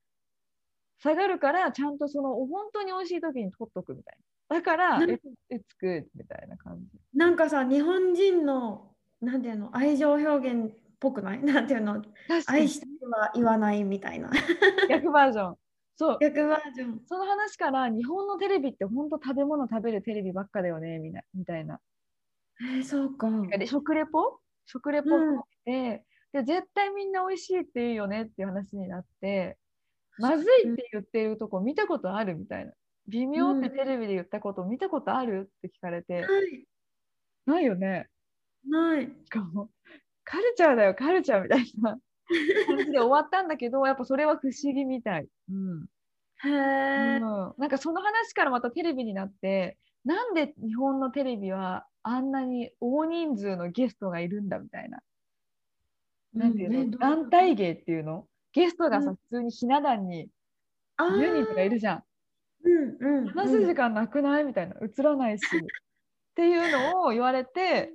[0.99, 4.17] 下がるからちゃんとその本当に美味しい時に取っとくみたい
[4.49, 4.55] な。
[4.57, 5.19] だからな It's
[5.51, 6.99] it's good みたいな感じ。
[7.13, 11.39] なんかさ、日本人の、なんていうの、愛情表現っぽくない？
[11.43, 12.03] なんていうの、
[12.47, 14.31] 愛してるは言わないみたいな。
[14.89, 15.55] 逆バージョン。
[15.95, 16.17] そう。
[16.19, 17.01] 逆バージョン。
[17.05, 21.79] その話から日本のテレビって本当食べ物食べるテレビばっかだよねみたいな。
[22.61, 23.29] えー、そうか。
[23.57, 24.39] で食レポ？
[24.71, 25.39] 食レポうん。
[25.39, 29.57] って、で絶対みんな美味しいって言うよねっていう話になって
[30.19, 32.71] まずいって言ってるとこ見たことあるみたいな。
[33.07, 33.75] 微妙ってうん。
[33.75, 36.65] テレビで言ったこと見たことあるって聞かれて、ない。
[37.45, 38.07] ないよね。
[38.67, 39.09] ない。
[39.25, 39.69] しかも
[40.23, 41.97] カルチャーだよカルチャーみたいな。
[42.67, 45.85] 感じで終わったんだけどやっぱそれは不思議みたい、うん。
[46.43, 47.17] へえ。
[47.17, 54.99] うん、なんかその話からまたテレビになってなんで日本のテレビはあんなに大人数のゲストがいるんだみたいな。
[56.33, 58.25] なんていうの、うんね団体芸っていうの？
[58.51, 59.15] ゲストがさ、うん。
[59.15, 60.27] 普通にひな壇に
[60.97, 61.17] あー。
[61.19, 62.03] 10人とかいるじゃん。
[62.63, 63.27] うんうん。
[63.27, 64.43] 話す時間なくない？
[64.43, 65.45] みたいな、映らないし。
[65.45, 65.59] っ
[66.35, 67.91] ていうのを言われて、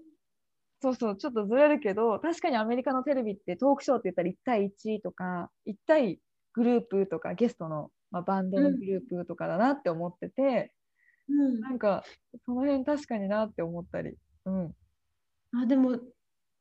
[0.80, 6.20] そうそう、ちょっとずれるけど、確かにアメリカのテレビってトークショーって言ったら1対1とか、1対
[6.52, 10.72] グループとか、ゲストの、まあ、バンドのグループとかだなって思ってて、
[11.28, 12.04] うんなんか、
[12.44, 14.16] その辺確かになって思ったり。
[14.46, 14.74] うん。
[15.52, 15.98] あでも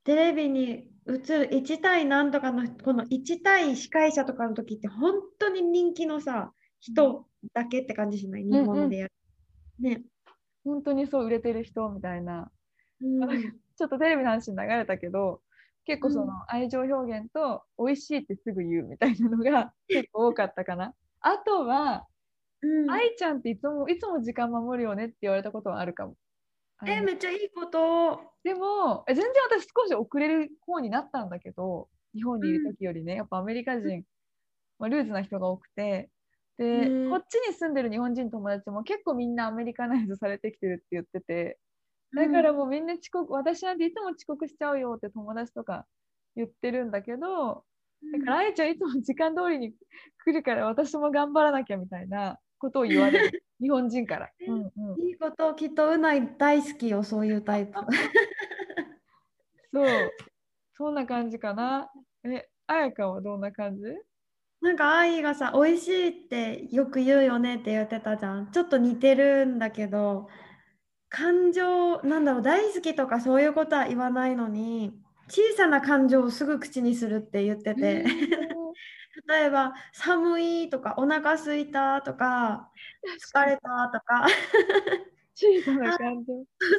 [0.04, 8.43] テレビに映る1対何とかのこの1対司会者とかの時って本当に人気のさ人だけって感じしない？
[8.43, 9.13] 日本でやる。
[9.80, 10.04] ね。
[10.65, 12.52] 本当にそう売れてる人みたいな。
[13.02, 13.30] うん
[13.76, 15.41] ちょっとテレビの話に流れたけど、
[15.86, 20.93] 結構そのうん愛情表現と美味しいってすぐ言うみたいなのが結構多かったかな。
[21.21, 22.08] あとは、
[22.63, 22.91] うん。
[22.91, 26.15] 愛ちゃんっていつもいつも時間守るよねって言われたことはあるかも。
[26.86, 28.19] えめっちゃいいこと。
[28.43, 34.04] でもえ全然私少し遅れる方になったんだけど日本にいる時よりね、やっぱアメリカ人、
[34.80, 36.10] まあ、ルーズな人が多くて
[36.58, 37.10] で、うん。
[37.10, 41.58] こっちに住んでる日本人友達も結構みんなアメリカナイズされてきてるって言ってて
[42.15, 45.86] だからもうみんな遅刻、私なんていつも遅刻しちゃうよって友達とか
[46.36, 47.63] 言ってるんだけど
[48.12, 49.73] だからあやちゃんいつも時間通りに
[50.23, 54.30] 来るから私も頑張らなきゃみたいなことを言われる 日本人から。
[54.47, 57.73] うんうん、いいこときっとうない大好きよそういうタイプ。
[59.73, 60.12] そう
[60.71, 61.91] そんな感じかな。
[62.23, 63.84] えあやかはどんな感じ？
[64.62, 68.52] なんか愛がさ美味しいってよく言うよねって言ってたじゃん。
[68.52, 70.30] ちょっと似てるんだけど
[71.10, 74.93] 感情なんだろう大好きとかそういうことは言わないのに
[75.28, 78.06] 小さな感情をすぐ口にするって言ってて
[79.28, 82.71] 例えば寒いとかお腹すいたとか
[83.34, 84.26] 疲れたとか。
[85.36, 86.34] 小さな感情。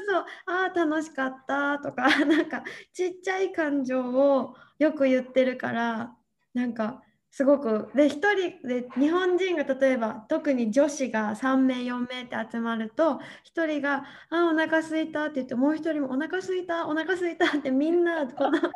[0.09, 0.25] そう。
[0.47, 2.05] あー楽しかったとか。
[2.25, 6.17] なんかちっちゃい感情をよく言ってるから
[6.53, 7.03] なんか
[7.37, 18.71] すごくで一人で日本人が例えば特に女子が3名4名って集まると一人が「あーお腹すいた」って言ってもう一人も「お腹すいたお腹すいた」ってみんなこの小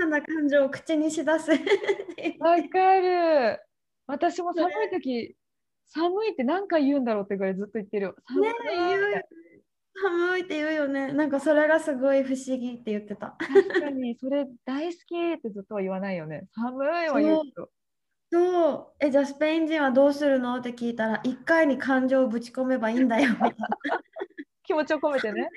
[0.00, 3.60] さな感情を口にしだすわかる。
[4.08, 5.36] 私も寒い時
[5.86, 8.16] 寒いって何回言うんだろうってぐらいずっと言ってるよ。
[8.26, 8.54] 寒いね
[8.88, 9.22] 言うよ
[10.02, 13.36] 寒いって言うよねなんかそれがすごい不思議って言ってた。
[13.38, 16.48] 確かにそれ大好きってずっとは言わないよね。
[16.56, 17.70] 寒いは言うけど。
[18.32, 20.56] そう、え、じゃあスペイン人はどうするの？
[20.56, 23.68] って聞いたら、一回に感情をぶち込めばいいんだよみたいな。
[24.62, 25.48] 気持ちを込めてね。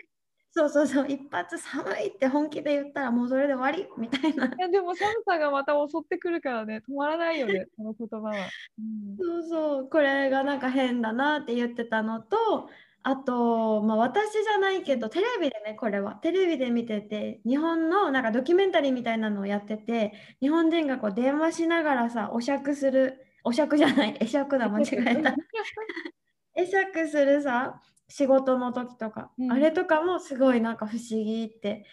[0.55, 3.88] そうそうそう、一発寒いって本気で言ったらもうそれで終わり？
[3.97, 4.45] みたいな。
[4.47, 8.33] いやでも寒さがまた襲ってくるからね、止まらないよね、 この言葉は。
[8.79, 12.69] うんそうそう、これがなんか変だなって言ってたのと、
[13.05, 25.35] あと、まあ、私じゃないけど、テレビでね、これは、テレビで見てて、日本のなんかドキュメンタリーみたいなのをやってて、日本人がこう電話しながらさ、お酌する、お酌じゃない、 会釈だ、間違えた。
[26.55, 29.51] 会釈するさ仕事の時とか、うん。
[29.51, 31.85] あれとかもすごいなんか不思議って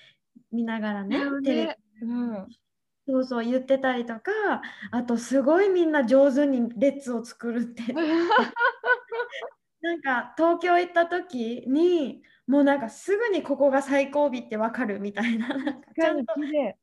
[0.53, 2.07] 見ながらねだよねテレビ。
[2.07, 2.47] うん、
[3.09, 4.31] そうそう言ってたりとか
[4.91, 7.83] あとすごいみんな上手に列を作るって
[9.83, 16.79] なんか東京行った時にもうなんかすぐにここが最後尾ってわかるみたいな なんかちゃんと綺麗。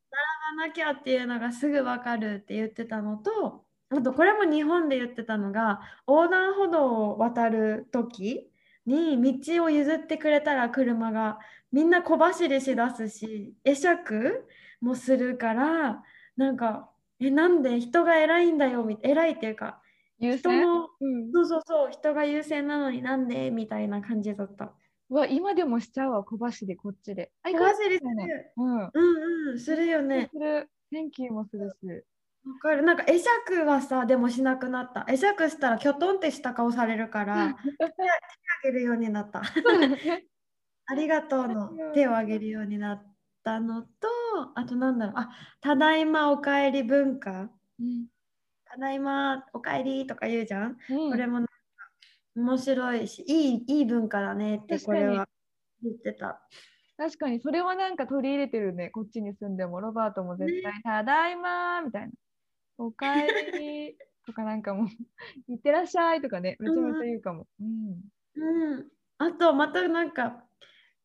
[0.59, 8.49] わなきゃっていうのがすぐわかるって言ってたのと、あとこれも日本で言ってたのが、横断歩道を渡る時
[8.85, 11.39] に道を譲ってくれたら車が
[11.71, 14.47] みんな小走りしだすし、会釈
[14.81, 16.03] もするから、
[16.37, 19.86] なんか、え、なんで人が偉いんだよ、み偉いっていうか、人
[20.19, 20.61] 優先？
[20.61, 24.73] の、うんそうそうそう、人が優先なのになんでみたいな感じだった。
[25.09, 27.31] うわ、今でもしちゃうわ、小走り、こっちで。
[27.43, 28.53] あ、小走りする。
[28.57, 28.91] うん。
[28.93, 29.01] う
[29.49, 30.29] んうん、するよね。
[30.33, 30.69] する。
[30.91, 32.03] Thank you もするし。
[32.45, 32.83] わかる。
[32.83, 35.05] なんか会釈はさ、でもしなくなった。
[35.05, 37.55] 会釈したらきょとんってした顔されるから、
[37.97, 39.41] 手あげるようになった。
[40.85, 43.89] ありがとうの手をあげるようになったのと、
[44.55, 45.29] あとなんだろう、あ、
[45.61, 47.51] ただいまおかえり文化。
[47.79, 48.07] うん。
[48.77, 50.77] ただいまおかえりとか言うじゃん？
[50.89, 51.51] うんこれもなんか
[52.35, 55.27] 面白いし、いいいい文化だねってこれは
[55.81, 56.39] 言ってた。
[56.95, 58.89] 確かにそれはなんか取り入れてるね。
[58.91, 62.09] こっちに住んでもロバートも絶対、ただいまーみたいな。
[62.77, 63.27] おかえ
[63.59, 64.87] りとかなんかもう、
[65.51, 67.47] いってらっしゃいとかね、めちゃめちゃ言うかも。
[67.59, 68.01] うん。
[68.35, 68.87] うん。
[69.17, 70.43] あとまたなんか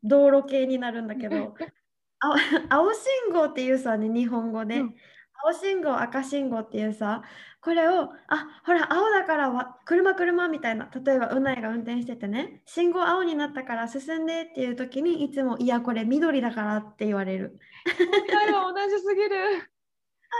[0.02, 1.54] 道路系になるんだけど、
[2.20, 2.34] 青
[2.68, 4.96] 青信号っていうさ、ね、日本語で、うん
[5.44, 7.24] 青信号、赤信号っていうさ、
[7.62, 17.56] これを、あ、ほら、青だからわ車、車みたいな、例えば、うないが運転しててね、信号青になったから進んでっていう時に、いつも、いや、これ緑だからって言われる。
[18.74, 19.36] 同じすぎる。
[20.32, 20.34] あ、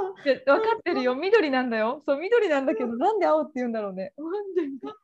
[0.00, 0.14] そう。
[0.14, 1.14] 分かってるよ。
[1.14, 2.02] 緑なんだよ。
[2.06, 4.14] そう、緑なんだけど、なんで青って言うんだろうね。
[4.16, 4.94] 本当にこ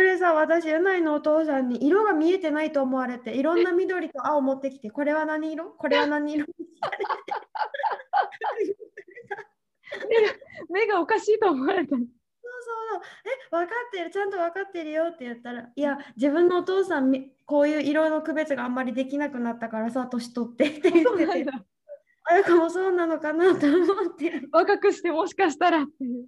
[0.00, 5.72] れさ、私、うないのお父さんに色が見えてないと思われて、いろんな緑と青持ってきて、これは何色？
[5.72, 6.46] これは何色？
[10.70, 11.96] 目がおかしいと思われた。
[11.96, 12.06] そうそう
[12.92, 13.02] そう。
[13.24, 21.50] え、分かってる、ちゃんと分かってるよって言ったら、いや、自分のお父さんみ、こういう色の区別があんまりできなくなったからさ、年取ってって言ってて、
[22.24, 24.42] あやかもそうなのかなと思って。
[24.52, 26.26] 若くしてもしかしたらっていう。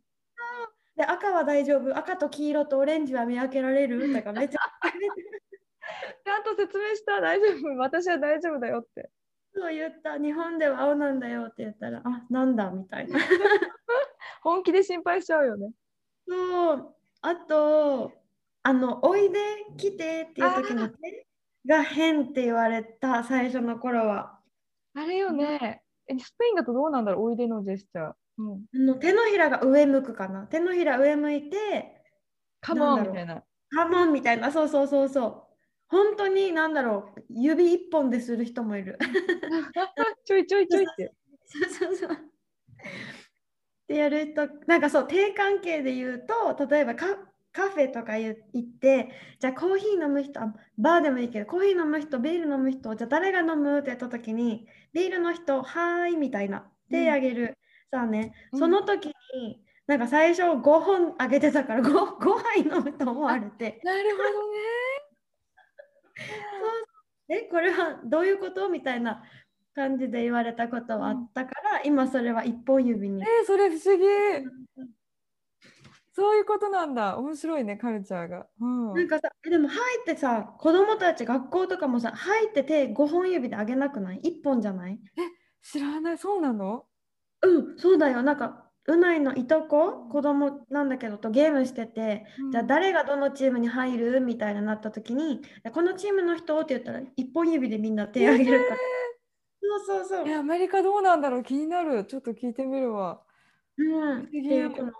[0.97, 4.13] で、赤は大丈夫、赤と黄色とオレンジは見分けられる？
[4.15, 4.61] とかめっちゃ
[6.25, 7.77] ちゃんと説明した大丈夫。
[7.79, 9.11] 私は大丈夫だよって。
[9.55, 13.19] そう言った、日本では青なんだよって言ったら、あ、なんだみたいな。
[14.43, 15.71] 本気で心配しちゃうよね。
[16.29, 18.13] そう、あと、
[18.63, 19.39] あの、おいで、
[19.77, 21.27] 来てっていう時の手
[21.67, 24.39] が変って言われた、最初の頃は。
[24.95, 25.83] あれよね。
[26.07, 28.13] えスペインだとどうなんだろうおいでのジェスチャー。
[28.39, 28.65] うん。
[28.75, 30.47] あの手のひらが上向くかな。
[30.47, 32.03] 手のひら上向いて、
[32.61, 33.43] カモンみたいな。
[33.71, 35.50] カモンみたいな、そうそうそうそう。
[35.91, 38.97] 本当になんだろう、指一本でする人もいる。
[40.25, 41.13] ちょいちょいちょいって。
[41.45, 42.17] そうそうそう。
[43.89, 47.07] でやると、なんかそう、低関係で言うと、例えばカ
[47.53, 57.59] カフェとか言行って、じゃあコーヒー飲む人、あバーでもいいけど、コーヒー飲む人、ビール飲む人、じゃあ誰が飲むってやった時に、ビールの人、はーいみたいな、手あげる。
[57.91, 61.89] さあね、うんその時に、なんか最初5本あげてたから 5,
[62.21, 64.59] 5杯飲むと思われて、なるほどね。
[67.29, 69.23] え、これはどういうことみたいな
[69.75, 73.43] 感じで言われたことはあったから、今それは一本指にえ。
[73.43, 74.05] ー、それ不思議。
[76.13, 77.17] そういうことなんだ。
[77.19, 78.49] 面白いね、カルチャーが。
[78.61, 78.95] うん。
[78.95, 85.01] なんかさ、えでも、はいってさ、子供たち、学校とかもさ、はいって手5本指で上げなくない ?1 本じゃない？
[85.63, 86.87] 知らない、そうなの？
[87.43, 88.23] うん、そうだよ。
[88.23, 95.41] なんか、うないのいとこ、子供なんだけど、とゲームしてて、じゃあ誰がどのチームに入るみたいになった時に、
[95.73, 98.77] このチームの人って言ったら、1本指でみんな手上げるから。
[99.87, 100.29] そうそうそう。
[100.29, 101.43] え、アメリカどうなんだろう？
[101.43, 102.05] 気になる。
[102.05, 103.23] ちょっと聞いてみるわ。
[103.77, 104.93] うん、っていうこの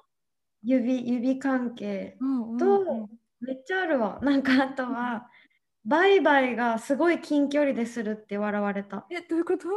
[0.63, 2.17] 指、指関係。
[2.21, 3.07] うんうんとうん
[3.41, 4.21] めっちゃあるわ。
[4.23, 5.27] なんかあとは、
[5.87, 9.07] バイバイがすごい近距離でするって笑われた。
[9.11, 9.69] え、どういうこと？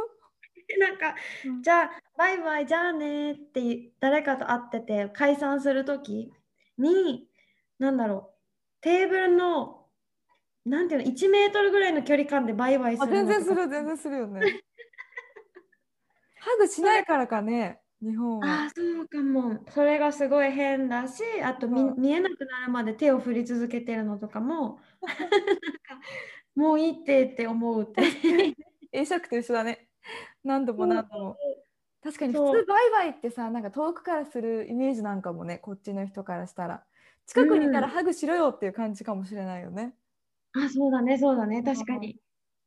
[0.78, 6.32] なんか、うんじゃあ、バイバイ、じゃあねって誰かと会ってて解散するとき
[6.78, 7.28] に、
[7.78, 8.34] なんだろ
[8.78, 9.88] う、テーブルの、
[10.64, 14.40] なんていうの、1メートルぐらいの距離感でバイバイすあ、る全然する、全然するよね。
[16.36, 18.62] ハグしないからかね、日本は。
[18.62, 19.64] あーそうかも。
[19.70, 24.78] それがすごい変だし、あと見、うん見えなくなるまで手を振り続けてるのとかも、
[26.54, 28.02] もういいってって思うって。
[28.92, 29.88] 会釈と一緒だね。
[30.44, 31.36] 何度も何度も。
[32.02, 36.84] 確かに普通バイバイってさ、なんか遠くからするイメージなんかもね、こっちの人からしたら。
[37.26, 39.94] 近くにいたらうんハグしろよっていう感じかもしれないよね。
[40.52, 42.18] あ、そうだね、そうだね、ん確かに。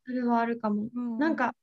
[0.05, 0.89] それはあるかも。
[0.93, 1.53] うんなんか、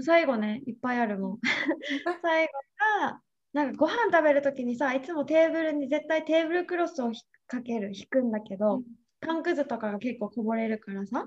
[0.00, 1.38] 最後ね、いっぱいあるもん。
[2.22, 2.52] 最後
[3.00, 3.20] が、
[3.52, 8.82] なんかご飯食べるときにさ、いつもテーブルに絶対テーブルクロスをひかける、引くんだけど、
[9.20, 11.26] パンくずとかが結構こぼれるからさ、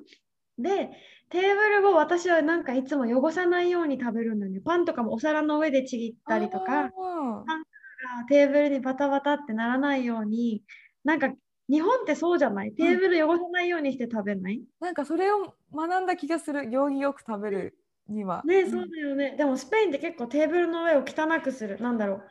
[0.58, 0.90] で、
[1.30, 4.62] テーブルを私はなんかいつも汚さないように食べるんだよね。
[4.62, 6.92] パンとかもお皿の上でちぎったりとか、あ
[8.30, 10.64] テーブルにバタバタってならないように、
[11.04, 11.30] なんか
[11.70, 12.72] 日本ってそうじゃない？
[12.72, 17.78] テーブル汚さないようにして食べない、ーなんかそれを学んだ気がする行儀よく食べる
[18.08, 18.42] には。
[18.46, 19.36] ね、んそうだよね。
[19.38, 21.80] でもスペインって結構テーブルの上を汚くする。
[21.80, 22.24] なんだろう。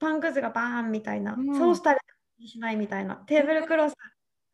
[0.00, 1.34] パンくずがバーンみたいな。
[1.34, 2.00] うんソース食べた
[2.40, 3.16] りしないみたいな。
[3.16, 3.94] テーブルクロス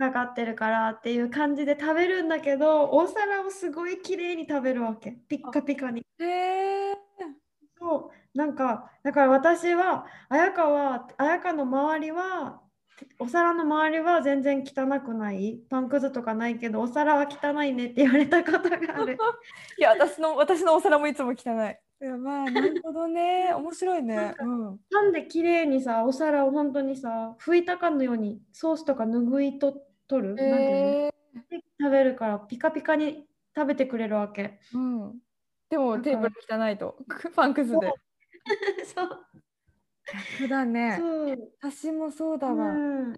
[0.01, 5.13] かかってるからっていう感じで食べるんだけど、お皿をすごい綺麗に食べるわけ。
[5.29, 6.01] ピッカピカに。
[6.19, 6.95] へえ。
[7.79, 8.39] そう。
[8.39, 12.63] なんか、だから私は、綾香は、綾香の周りは、
[13.19, 15.61] お皿の周りは全然汚くない。
[15.69, 19.17] パンくずとかないけど、お皿は汚いねって言われたことがある。
[19.79, 21.79] いや私の私のお皿もいつも汚い。
[22.03, 24.35] いやまあなるほどね面白いね。
[24.39, 24.81] うん。
[24.91, 30.41] なんで綺麗にさ、お皿を本当にさ、拭いたかのようにソースとか拭いと取る、なんていうの？
[30.41, 31.11] え
[31.49, 34.61] で食べるからピカピカに食べてくれるわけ。
[34.75, 35.19] ー、うん。
[35.69, 36.97] でもテーブル汚いと
[37.37, 37.93] パンくずで。
[38.85, 39.27] そう。
[40.39, 40.97] そうだね。
[40.99, 41.53] そう。
[41.61, 42.73] 私もそうだうわ。
[42.73, 43.15] ん、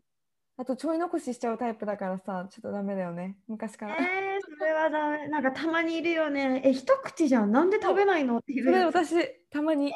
[0.56, 3.96] あとちょい残ししちゃうタイプだからさちょっとダメだよね昔から。
[3.96, 5.28] えー、それはダメ。
[5.28, 6.62] なんかたまにいるよね。
[6.64, 7.52] え、一口じゃん。
[7.52, 8.86] なんで食べないのっていそれう。
[8.86, 9.14] 私
[9.50, 9.92] たまに。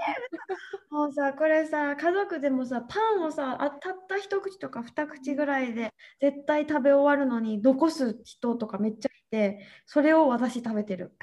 [0.90, 11.16] もうさ、これさ、家族でもさ、パンをさ、あたった一口とか二口ぐらいで絶対食べ終わるのに残す人とかめっちゃいて、それを私食べてる。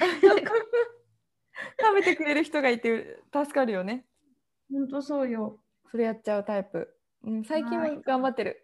[1.80, 4.06] 食べてくれる人がいて助かるよね。
[4.72, 5.60] ほんとそうよ。
[5.90, 6.96] それやっちゃうタイプ。
[7.24, 8.64] うん、最近は頑張ってる。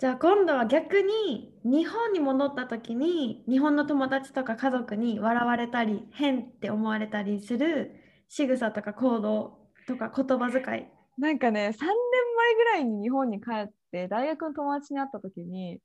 [0.00, 7.92] じゃあ今度は逆に日本に戻った時に日本の友達とか家族に笑われたり変って思われたりする
[8.28, 10.86] 仕草とか行動とか言葉遣い。
[11.16, 15.78] なんかね3年前ぐらいに日本に帰って大学の友達に会った時に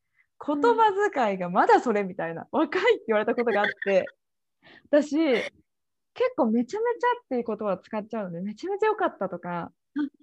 [0.43, 4.05] 言葉遣いがまだそれみたいな、若いって言われたことがあって
[4.89, 5.17] 私
[6.15, 9.71] 結構めちゃめちゃっていう言葉を使っちゃうのでめちゃめちゃ良かったとか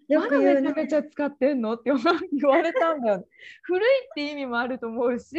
[0.09, 0.73] よまだめちゃく言うね。
[0.75, 3.25] めちゃ使ってんのって言われたんだよね。
[3.63, 5.35] 古いって意味もあると思うし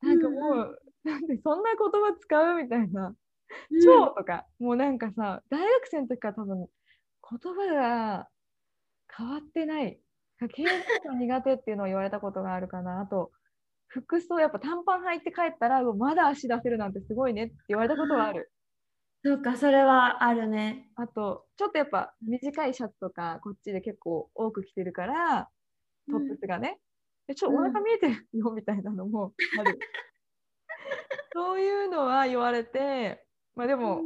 [0.00, 3.14] なんかもう、なんでそんな言葉使うみたいな。
[3.84, 6.68] 超とか、もうなんかさ大学生の時から多分
[7.30, 8.28] 言葉が
[9.16, 9.98] 変わってない。
[10.52, 13.30] 経営が苦手っていうのを言われたことがあるかなあと。
[13.94, 18.50] 服装やっぱ短パン履いて帰ったらまだ足出せるなんてすごいねって言われたことがある
[19.24, 20.90] そうか、それはあるね。
[20.96, 25.48] あとちょっとやっぱ短いシャツとかこっちで結構多く着てるから
[26.10, 26.78] トップスがね、
[27.26, 29.78] でちょっとお腹見えてるよみたいなのもある、
[31.32, 33.24] そういうのは言われて
[33.56, 34.02] まあでも、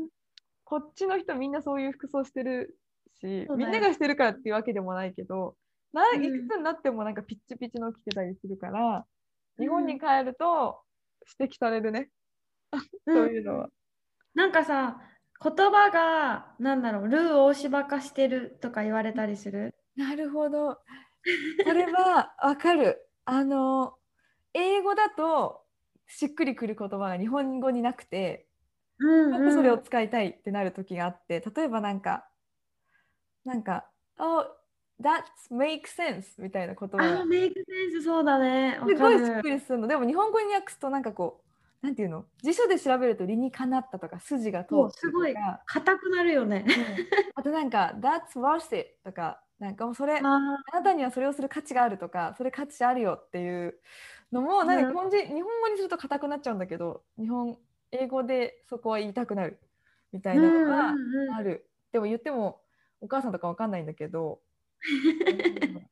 [0.65, 2.77] こっちの人みんなそういう服装してる
[3.21, 5.57] し、みんながしてるからっていうわけでもないけど、
[5.93, 6.25] なうん。
[6.25, 9.07] いくつになってもなんかピッチピチの着てたりするから、
[9.59, 10.81] 日本に帰ると
[11.41, 12.11] 指摘されるね、
[13.07, 13.15] うん。
[13.15, 13.69] そういうのは。
[14.39, 15.01] なんかさ、
[15.43, 19.75] 言葉が、なんだろう、ルー大芝化してるとか言われたりする？
[19.97, 20.79] なるほど。
[21.65, 23.11] それは わかる。
[23.25, 23.99] あの、
[24.55, 25.67] 英語だと
[26.07, 28.49] しっくりくる言葉が日本語になくて、
[28.99, 32.31] うんなんかそれを使いたいってなる時があって、例えばなんか、
[33.45, 34.45] なんか、Oh,
[35.01, 38.79] that makes sense みたいな言葉があ、メイクセンスそうだね。
[38.87, 39.87] すごいしっるくりするの。
[39.87, 41.48] でも日本語に訳すとなんかこう、
[41.83, 42.25] なんていうの？
[42.43, 45.35] 辞書で調べると理にかなったとか筋が通ってるすごい
[45.67, 46.65] 硬くなるよね。
[46.67, 47.07] うん。
[47.37, 53.81] あとなんか That's worth it とか、なんかもうそれ、ああなたにはそれをする価値があるとか、それ価値あるよっていう
[54.33, 57.59] のも、なんか日本人、日本語にすると硬くなっちゃうんだけど、日本、
[57.93, 59.61] 英語でそこは言いたくなる
[60.13, 60.95] みたいなのが
[61.37, 61.71] ある。
[61.93, 62.61] でも言っても
[63.01, 64.41] お母さんとかわかんないんだけど、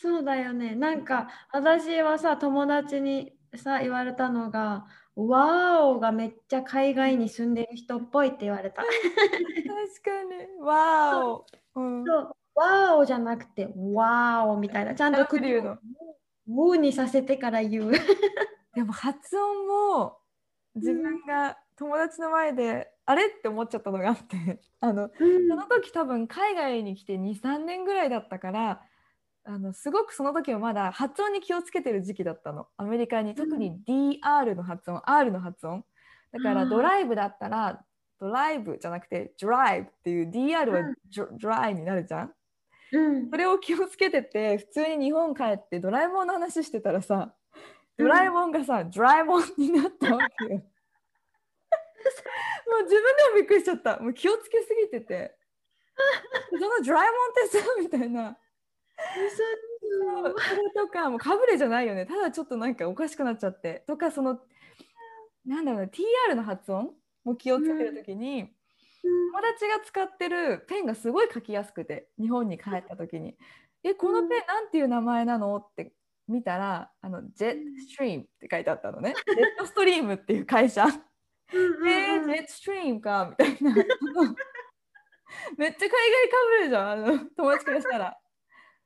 [0.00, 0.74] そうだよね。
[0.74, 4.86] なんか私はさ友達にさ言われたのが
[5.16, 8.82] 「ワーオがめっちゃ海外に住んでる人っぽい」って言われた。
[8.82, 11.46] 確かに、わーお。
[11.76, 15.78] うんそうワーオじゃなくてワーオみたいなちゃんと口で言うの。
[16.48, 17.92] ウーにさせてから言う。
[18.74, 20.18] でも発音も
[20.74, 25.24] 自分が友達の前で、あれって思っちゃったのがあってあのそ
[25.56, 28.82] の時多分海外に来て23年ぐらいだったから
[29.48, 35.84] あのすごくその時はまだ発音に気をつけてる時期だったのアメリカに特に DR の発音 R の発音
[36.32, 37.80] だからドライブだったら
[38.20, 42.32] ドライブじゃなくてドライブっていう DR はうんドライになるじゃん
[42.92, 47.32] うんそれを気をつけてて普通に日本帰ってドラえもんの話してたらさ
[47.98, 50.50] ドラえもんがさ、ドラえもんになったわけよ。
[52.70, 53.98] もう自分でもびっくりしちゃった。
[53.98, 55.36] もう気をつけすぎてて。
[56.50, 58.38] そのドラえもんってさみたいな。
[58.98, 62.06] それとかもうかぶれじゃないよね。
[62.06, 63.84] ただちょっとなんかおかしくなっちゃって。
[63.86, 64.40] とかその
[65.46, 66.90] なんだろうな TR の発音
[67.24, 68.52] も気をつけるときに、
[69.02, 73.36] 友達が使ってるペンがすごい書きやすくて日本に帰った時に
[73.84, 75.92] 「えこのペンなんていう名前なの?」って
[76.26, 79.14] 見たら「あのジェットストリーム」って書いてあったのね。
[79.26, 80.86] ジェットストリームっていう会社。
[81.50, 83.74] えー、ジェットストリームかみたいな。
[85.56, 88.18] めっちゃ海外かぶるじゃんあの友達からしたら。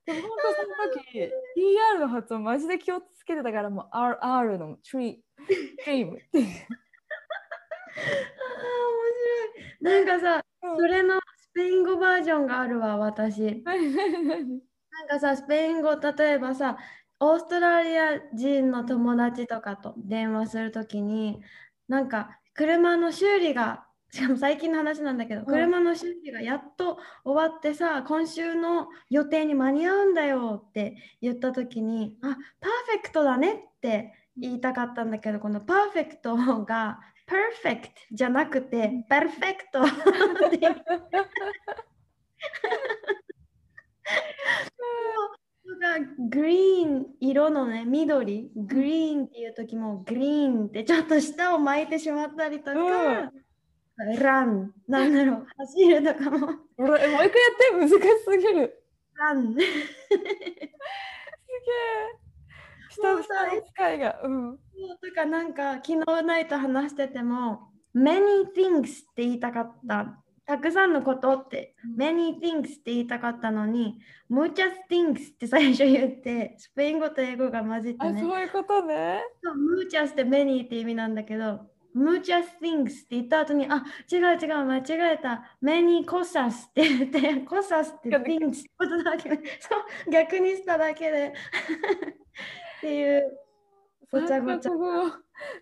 [0.07, 0.74] でも本当その
[1.05, 6.46] 時 TR の発音マジで気をつけてたからもう RR のトリームっていう。
[6.46, 6.82] あ
[8.88, 9.03] 面
[9.80, 10.05] 白い。
[10.07, 10.42] なんかさ、
[10.76, 13.62] それのスペイン語バージョンがあるわ、私。
[13.64, 16.76] なんかさ、スペイン語、例えばさ、
[17.20, 21.40] オーストラリア人の友達とかと電話するときに、
[21.88, 39.80] なんか車の修理が、しかも最近の話なんだけど、車の修理がやっと終わってさ、今週の予定に間に合うんだよって言ったときに、あ、パーフェクトだねって言いたかったんだけど、このパーフェクトが perfect じゃなくて perfecto
[46.30, 53.30] グリーン色のね緑グリーンっていう時もグリーンってちょっと舌を巻いてしまったりとか、うん、
[53.97, 55.47] ランなんだろう。
[55.59, 56.38] 走るとかも。
[56.38, 57.78] もう一回やって。
[57.78, 58.82] 難しすぎる。
[59.14, 59.93] ラン すげえ。
[62.90, 64.20] 下の使いが。
[64.22, 64.59] うん。
[64.59, 64.62] と
[65.14, 70.18] かなんか昨日ナイト話してても many things って言いたかった。
[70.45, 71.76] たくさんのことって。
[71.97, 78.20] many things って言いたかったのに muchas things って最初言ってスペイン語と英語が混じってね。
[78.20, 79.22] そういうことね。
[79.78, 84.82] muchas って many って意味なんだけど muchas things って言った後にあ違う違う間違
[85.14, 85.57] えた。
[85.62, 89.30] Many cosas って言って cosas って things ってことだけ。
[89.61, 89.76] そ
[90.09, 91.34] う逆にしただけで。
[92.78, 93.38] っていう
[94.11, 94.70] ごちゃごちゃ。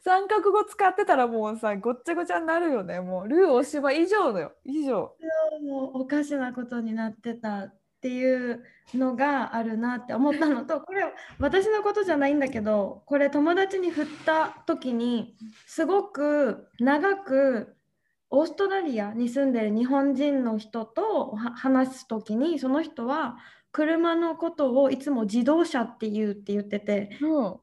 [0.02, 0.64] 三角語。
[0.64, 3.00] 使ってたらもうさごっちゃごちゃになるよね。
[3.00, 4.52] もうルーお芝以上だよ。
[4.64, 5.14] 以上。
[5.62, 11.04] もうおかしなことになってたっていうのがあるなって思ったのとこれ
[11.38, 15.36] 私のことじゃないんだけどこれ友達に振った時に
[15.66, 17.76] すごく長く
[18.30, 23.36] オーストラリアに住んでる日本人の人と話す時にその人は
[23.70, 27.60] 車のことをいつも自動車って言うって言ってて、うん、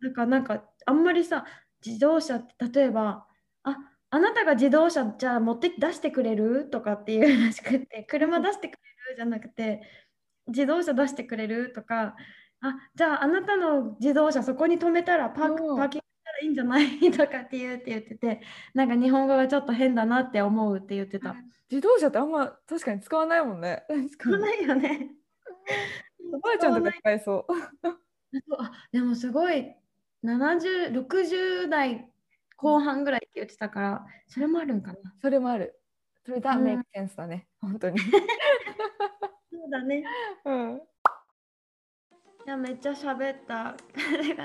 [0.00, 1.44] なんかなんかあんまりさ
[1.84, 3.24] 自動車って例えば
[3.62, 3.76] あ
[4.10, 6.68] あなたが自動車じゃあ持って出してくれる？
[6.70, 8.80] とかっていうらしくて車出してくれる？
[9.16, 9.82] じゃなくて
[10.48, 12.16] 自動車出してくれるとか
[12.60, 17.10] あじゃああなたの自動車そこに止めたらパークパーキングしたらいいんじゃない？
[17.12, 18.40] とかって言うって言ってて
[18.74, 21.36] なんか日本語がちょっと変だなって思うって言ってた。
[21.70, 23.82] 自動車ってあんま確かに使わないもんね。
[24.10, 25.10] 使わないよね。
[26.32, 27.52] おばあちゃんとか使えそう。
[28.58, 29.74] あでもすごい
[30.24, 32.08] 70、60代
[32.56, 34.98] 後半ぐらいって言ってたから、それもあるんかな。
[35.20, 35.80] それもある。
[36.26, 37.98] それだ、メイクセンスだね、本当に。
[38.02, 38.06] そ
[39.64, 40.04] うだね。
[40.44, 40.76] うん。
[40.76, 40.80] い
[42.48, 43.76] や、めっちゃ喋った。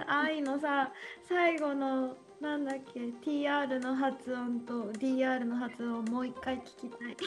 [0.07, 7.17] 愛のさ、最後の、なんだっけ、TR の発音と DR の発音をもう一回聞きたい。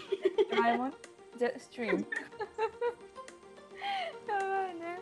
[1.36, 2.07] ジェ ストリーム。
[4.28, 5.00] やばいね。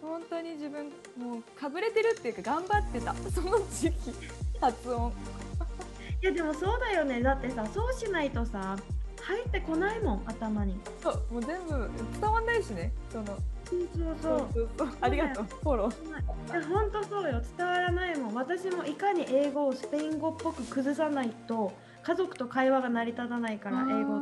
[0.00, 4.12] 本当に自分もうかぶれてるっていうか頑張ってたその時期
[4.60, 5.12] 発音
[6.22, 7.22] いやでもそうだよね。
[7.22, 8.76] だってさそうしないとさ
[9.20, 10.78] 入ってこないもん頭に。
[11.02, 11.90] そうもう全部
[12.20, 12.92] 伝わんないしね。
[13.10, 14.88] そのそうそうそう。
[15.00, 15.44] ありがとう。
[15.44, 16.52] フォロー。
[16.52, 17.42] いや本当そうよ。
[17.56, 18.34] 伝わらないもん。
[18.34, 24.20] 私もいかに英語をスペイン語っぽく崩さないと家族と会話が成り立たないから英語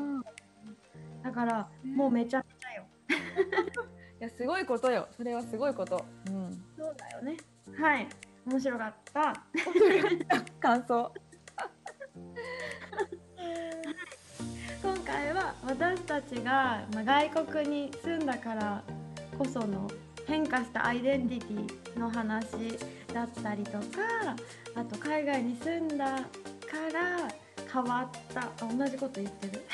[1.22, 2.84] だからもうめちゃめちゃよ。
[4.22, 5.08] やすごいことよ。
[5.16, 7.36] それはすごいこと、うん、そうだよね。
[7.78, 8.08] はい。
[8.46, 9.34] 面白かった。
[10.60, 11.12] 感想
[14.82, 18.82] 今回は私たちが、まあ、外国に住んだから
[19.38, 19.88] こその
[20.26, 22.78] 変化したアイデンティティの話
[23.12, 23.82] だったりとか
[24.74, 26.18] あと海外に住んだか
[26.92, 27.28] ら
[27.72, 28.50] 変わった。
[28.66, 29.64] 同じこと言ってる。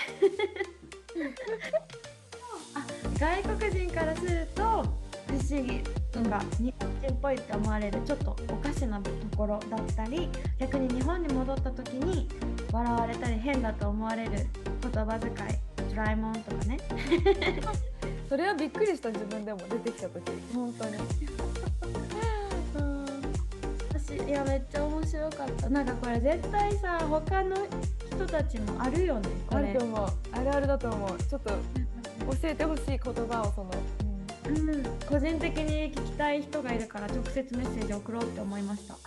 [3.19, 10.29] 外国人からすると不思議とか日本人っぽいって思われるちょっとおかしなところだったり
[10.59, 12.29] 逆に日本に戻った時に
[12.73, 15.35] 笑われたり変だと思われる言葉遣い
[15.91, 16.79] ドラえもんとかね。
[18.29, 20.33] それはびっくりした自分でも出てきた時。
[20.55, 20.97] 本当に。
[23.89, 25.69] 私いやめっちゃ面白かった。
[25.71, 27.57] なんかこれ絶対さ他の
[28.11, 30.09] 人たちもあるよねあると思う。
[30.33, 31.19] あるあるだと思う。
[31.23, 31.57] ちょっと教
[32.49, 33.71] えてほしい言葉をその、
[34.49, 38.95] うん、うん、個人的に聞きたい人がいるから直接メッセージ送ろうって思いました。
[38.95, 39.01] そ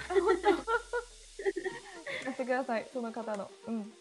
[2.32, 2.88] してください。
[2.94, 3.50] その方の。
[3.68, 3.92] うん。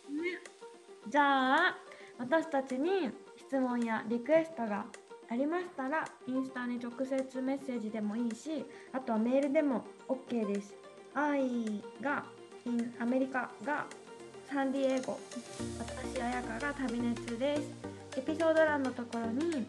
[1.09, 1.77] じゃあ
[2.19, 4.85] 私たちに質問やリクエストが
[5.31, 10.75] ありましたらインスタに直接メッセージでもいいしあとはメールでも OK です。
[11.15, 12.25] 愛が
[13.01, 13.87] アメリカが
[14.49, 15.19] サンディエゴ。
[15.79, 17.63] 私彩香が旅熱です。
[18.19, 19.67] エピソード欄のところに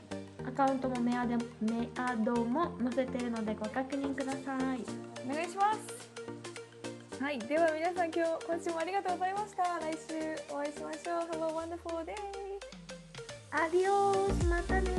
[0.47, 4.83] アカウントもメアでメアドも載せているのでご確認ください。
[5.29, 6.09] お願いします。
[7.21, 7.39] はい。
[7.39, 9.63] では皆さん今日今週もありがとうございました。
[9.79, 11.21] 来週お会いしましょう。
[11.31, 12.15] Have a wonderful day
[13.51, 14.91] アディオースまたね